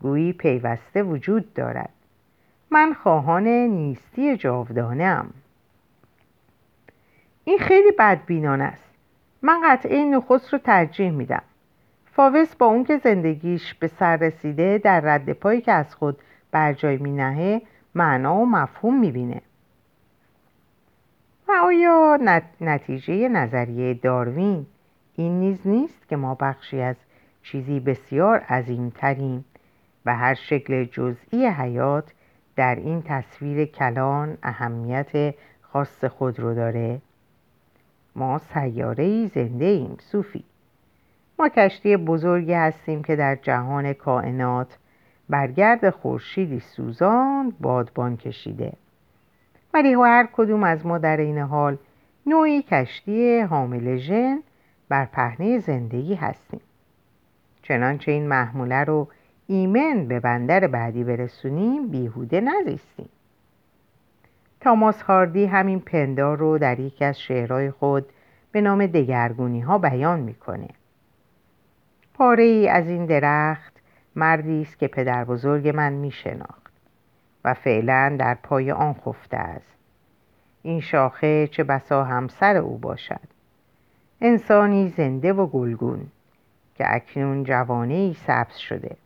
گویی 0.00 0.32
پیوسته 0.32 1.02
وجود 1.02 1.54
دارد. 1.54 1.90
من 2.70 2.92
خواهان 2.92 3.48
نیستی 3.48 4.36
جاودانم 4.36 5.30
این 7.44 7.58
خیلی 7.58 7.92
بدبینانه 7.98 8.64
است. 8.64 8.90
من 9.42 9.60
قطعه 9.64 10.04
نخست 10.04 10.52
رو 10.52 10.58
ترجیح 10.58 11.10
میدم. 11.10 11.42
فاوس 12.12 12.54
با 12.54 12.66
اون 12.66 12.84
که 12.84 12.98
زندگیش 12.98 13.74
به 13.74 13.86
سر 13.86 14.16
رسیده 14.16 14.78
در 14.78 15.00
رد 15.00 15.32
پایی 15.32 15.60
که 15.60 15.72
از 15.72 15.94
خود 15.94 16.18
بر 16.50 16.72
جای 16.72 16.96
می 16.96 17.12
نهه 17.12 17.62
معنا 17.94 18.34
و 18.34 18.46
مفهوم 18.46 19.00
می‌بینه. 19.00 19.42
و 21.48 21.52
آیا 21.64 22.18
نتیجه 22.60 23.28
نظریه 23.28 23.94
داروین 23.94 24.66
این 25.16 25.40
نیز 25.40 25.58
نیست 25.64 26.08
که 26.08 26.16
ما 26.16 26.34
بخشی 26.34 26.80
از 26.80 26.96
چیزی 27.42 27.80
بسیار 27.80 28.38
عظیمتریم 28.38 29.44
و 30.06 30.16
هر 30.16 30.34
شکل 30.34 30.84
جزئی 30.84 31.46
حیات 31.46 32.12
در 32.60 32.74
این 32.74 33.02
تصویر 33.02 33.64
کلان 33.64 34.38
اهمیت 34.42 35.34
خاص 35.62 36.04
خود 36.04 36.40
رو 36.40 36.54
داره؟ 36.54 37.00
ما 38.16 38.38
سیاره 38.38 39.04
ای 39.04 39.30
زنده 39.34 39.64
ایم 39.64 39.96
صوفی. 40.00 40.44
ما 41.38 41.48
کشتی 41.48 41.96
بزرگی 41.96 42.52
هستیم 42.52 43.02
که 43.02 43.16
در 43.16 43.34
جهان 43.34 43.92
کائنات 43.92 44.78
برگرد 45.28 45.90
خورشیدی 45.90 46.60
سوزان 46.60 47.52
بادبان 47.60 48.16
کشیده. 48.16 48.72
ولی 49.74 49.94
هر 49.94 50.28
کدوم 50.32 50.64
از 50.64 50.86
ما 50.86 50.98
در 50.98 51.16
این 51.16 51.38
حال 51.38 51.78
نوعی 52.26 52.62
کشتی 52.62 53.40
حامل 53.40 53.96
ژن 53.96 54.42
بر 54.88 55.04
پهنه 55.04 55.58
زندگی 55.58 56.14
هستیم. 56.14 56.60
چنانچه 57.62 58.12
این 58.12 58.28
محموله 58.28 58.84
رو 58.84 59.08
ایمن 59.50 60.06
به 60.06 60.20
بندر 60.20 60.66
بعدی 60.66 61.04
برسونیم 61.04 61.88
بیهوده 61.88 62.40
نزیستیم. 62.40 63.08
تاماس 64.60 65.02
هاردی 65.02 65.46
همین 65.46 65.80
پندار 65.80 66.36
رو 66.36 66.58
در 66.58 66.80
یکی 66.80 67.04
از 67.04 67.20
شعرهای 67.20 67.70
خود 67.70 68.06
به 68.52 68.60
نام 68.60 68.86
دگرگونی 68.86 69.60
ها 69.60 69.78
بیان 69.78 70.20
می‌کنه. 70.20 70.68
پاره 72.14 72.42
ای 72.42 72.68
از 72.68 72.88
این 72.88 73.06
درخت 73.06 73.72
مردی 74.16 74.62
است 74.62 74.78
که 74.78 74.88
پدر 74.88 75.24
بزرگ 75.24 75.68
من 75.68 75.92
میشناخت 75.92 76.72
و 77.44 77.54
فعلا 77.54 78.16
در 78.18 78.34
پای 78.34 78.72
آن 78.72 78.94
خفته 78.94 79.36
است. 79.36 79.76
این 80.62 80.80
شاخه 80.80 81.46
چه 81.46 81.64
بسا 81.64 82.04
همسر 82.04 82.56
او 82.56 82.78
باشد. 82.78 83.28
انسانی 84.20 84.88
زنده 84.88 85.32
و 85.32 85.46
گلگون 85.46 86.06
که 86.74 86.84
اکنون 86.94 87.44
جوانه 87.44 87.94
ای 87.94 88.14
سبز 88.14 88.56
شده. 88.56 88.96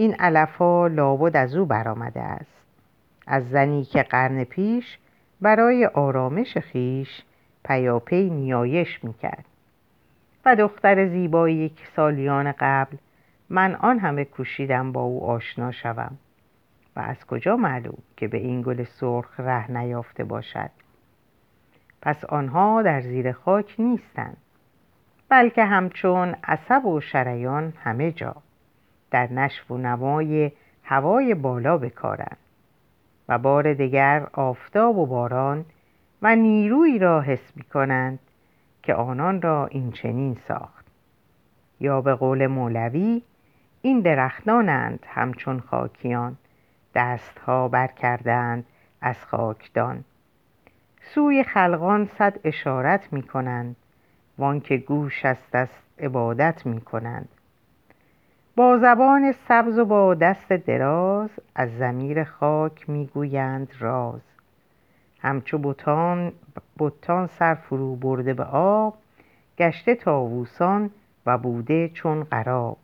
این 0.00 0.14
علف 0.14 0.56
ها 0.56 0.86
لابد 0.86 1.36
از 1.36 1.56
او 1.56 1.66
برآمده 1.66 2.20
است. 2.20 2.56
از 3.26 3.50
زنی 3.50 3.84
که 3.84 4.02
قرن 4.02 4.44
پیش 4.44 4.98
برای 5.40 5.86
آرامش 5.86 6.58
خیش 6.58 7.22
پیاپی 7.64 8.30
نیایش 8.30 9.04
می‌کرد. 9.04 9.44
و 10.44 10.56
دختر 10.56 11.08
زیبایی 11.08 11.56
یک 11.56 11.86
سالیان 11.96 12.52
قبل 12.58 12.96
من 13.50 13.74
آن 13.74 13.98
همه 13.98 14.24
کوشیدم 14.24 14.92
با 14.92 15.00
او 15.00 15.24
آشنا 15.24 15.72
شوم. 15.72 16.18
و 16.96 17.00
از 17.00 17.26
کجا 17.26 17.56
معلوم 17.56 17.98
که 18.16 18.28
به 18.28 18.38
این 18.38 18.62
گل 18.62 18.84
سرخ 18.84 19.40
ره 19.40 19.70
نیافته 19.70 20.24
باشد؟ 20.24 20.70
پس 22.02 22.24
آنها 22.24 22.82
در 22.82 23.00
زیر 23.00 23.32
خاک 23.32 23.74
نیستند 23.78 24.36
بلکه 25.28 25.64
همچون 25.64 26.36
عصب 26.44 26.86
و 26.86 27.00
شریان 27.00 27.72
همه 27.84 28.12
جا. 28.12 28.36
در 29.10 29.32
نشو 29.32 29.74
و 29.74 29.78
نمای 29.78 30.52
هوای 30.82 31.34
بالا 31.34 31.78
بکارند 31.78 32.36
و 33.28 33.38
بار 33.38 33.74
دیگر 33.74 34.26
آفتاب 34.32 34.98
و 34.98 35.06
باران 35.06 35.64
و 36.22 36.36
نیرویی 36.36 36.98
را 36.98 37.20
حس 37.20 37.56
می 37.56 37.62
کنند 37.62 38.18
که 38.82 38.94
آنان 38.94 39.42
را 39.42 39.66
این 39.66 39.92
چنین 39.92 40.36
ساخت. 40.48 40.86
یا 41.80 42.00
به 42.00 42.14
قول 42.14 42.46
مولوی 42.46 43.22
این 43.82 44.00
درختانند 44.00 45.06
همچون 45.08 45.60
خاکیان 45.60 46.36
دستها 46.94 47.68
بر 47.68 47.86
کردند 47.86 48.66
از 49.00 49.24
خاکدان. 49.24 50.04
سوی 51.02 51.44
خلقان 51.44 52.04
صد 52.18 52.38
اشارت 52.44 53.12
می 53.12 53.22
کنند 53.22 53.76
وان 54.38 54.60
که 54.60 54.76
گوش 54.76 55.24
است 55.24 55.50
دست 55.52 55.82
عبادت 55.98 56.66
می 56.66 56.80
کنند 56.80 57.28
با 58.56 58.78
زبان 58.78 59.32
سبز 59.32 59.78
و 59.78 59.84
با 59.84 60.14
دست 60.14 60.52
دراز 60.52 61.30
از 61.54 61.78
زمیر 61.78 62.24
خاک 62.24 62.90
می‌گویند 62.90 63.72
راز. 63.78 64.20
همچو 65.20 65.58
بوتان 65.58 66.32
بتان 66.78 67.26
سر 67.26 67.54
فرو 67.54 67.96
برده 67.96 68.34
به 68.34 68.44
آب 68.44 68.98
گشته 69.58 69.94
تاووسان 69.94 70.90
و 71.26 71.38
بوده 71.38 71.88
چون 71.88 72.24
قراب. 72.24 72.76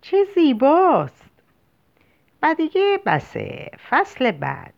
چه 0.00 0.24
زیباست! 0.34 1.30
و 2.42 2.54
دیگه 2.54 3.00
بسه 3.06 3.70
فصل 3.90 4.30
بعد. 4.30 4.74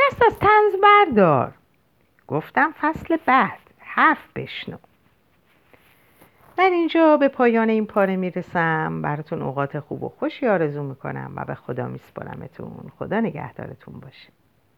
دست 0.00 0.22
از 0.26 0.38
تنز 0.38 0.80
بردار. 0.82 1.54
گفتم 2.26 2.72
فصل 2.80 3.16
بعد 3.26 3.58
حرف 3.78 4.32
بشنو. 4.36 4.76
من 6.58 6.72
اینجا 6.72 7.16
به 7.16 7.28
پایان 7.28 7.68
این 7.68 7.86
پاره 7.86 8.16
می‌رسم. 8.16 9.02
براتون 9.02 9.42
اوقات 9.42 9.80
خوب 9.80 10.02
و 10.02 10.08
خوشی 10.08 10.46
آرزو 10.46 10.82
می‌کنم 10.82 11.32
و 11.36 11.44
به 11.44 11.54
خدا 11.54 11.88
میسپارمتون. 11.88 12.92
خدا 12.98 13.20
نگهدارتون 13.20 14.00
باشه. 14.00 14.37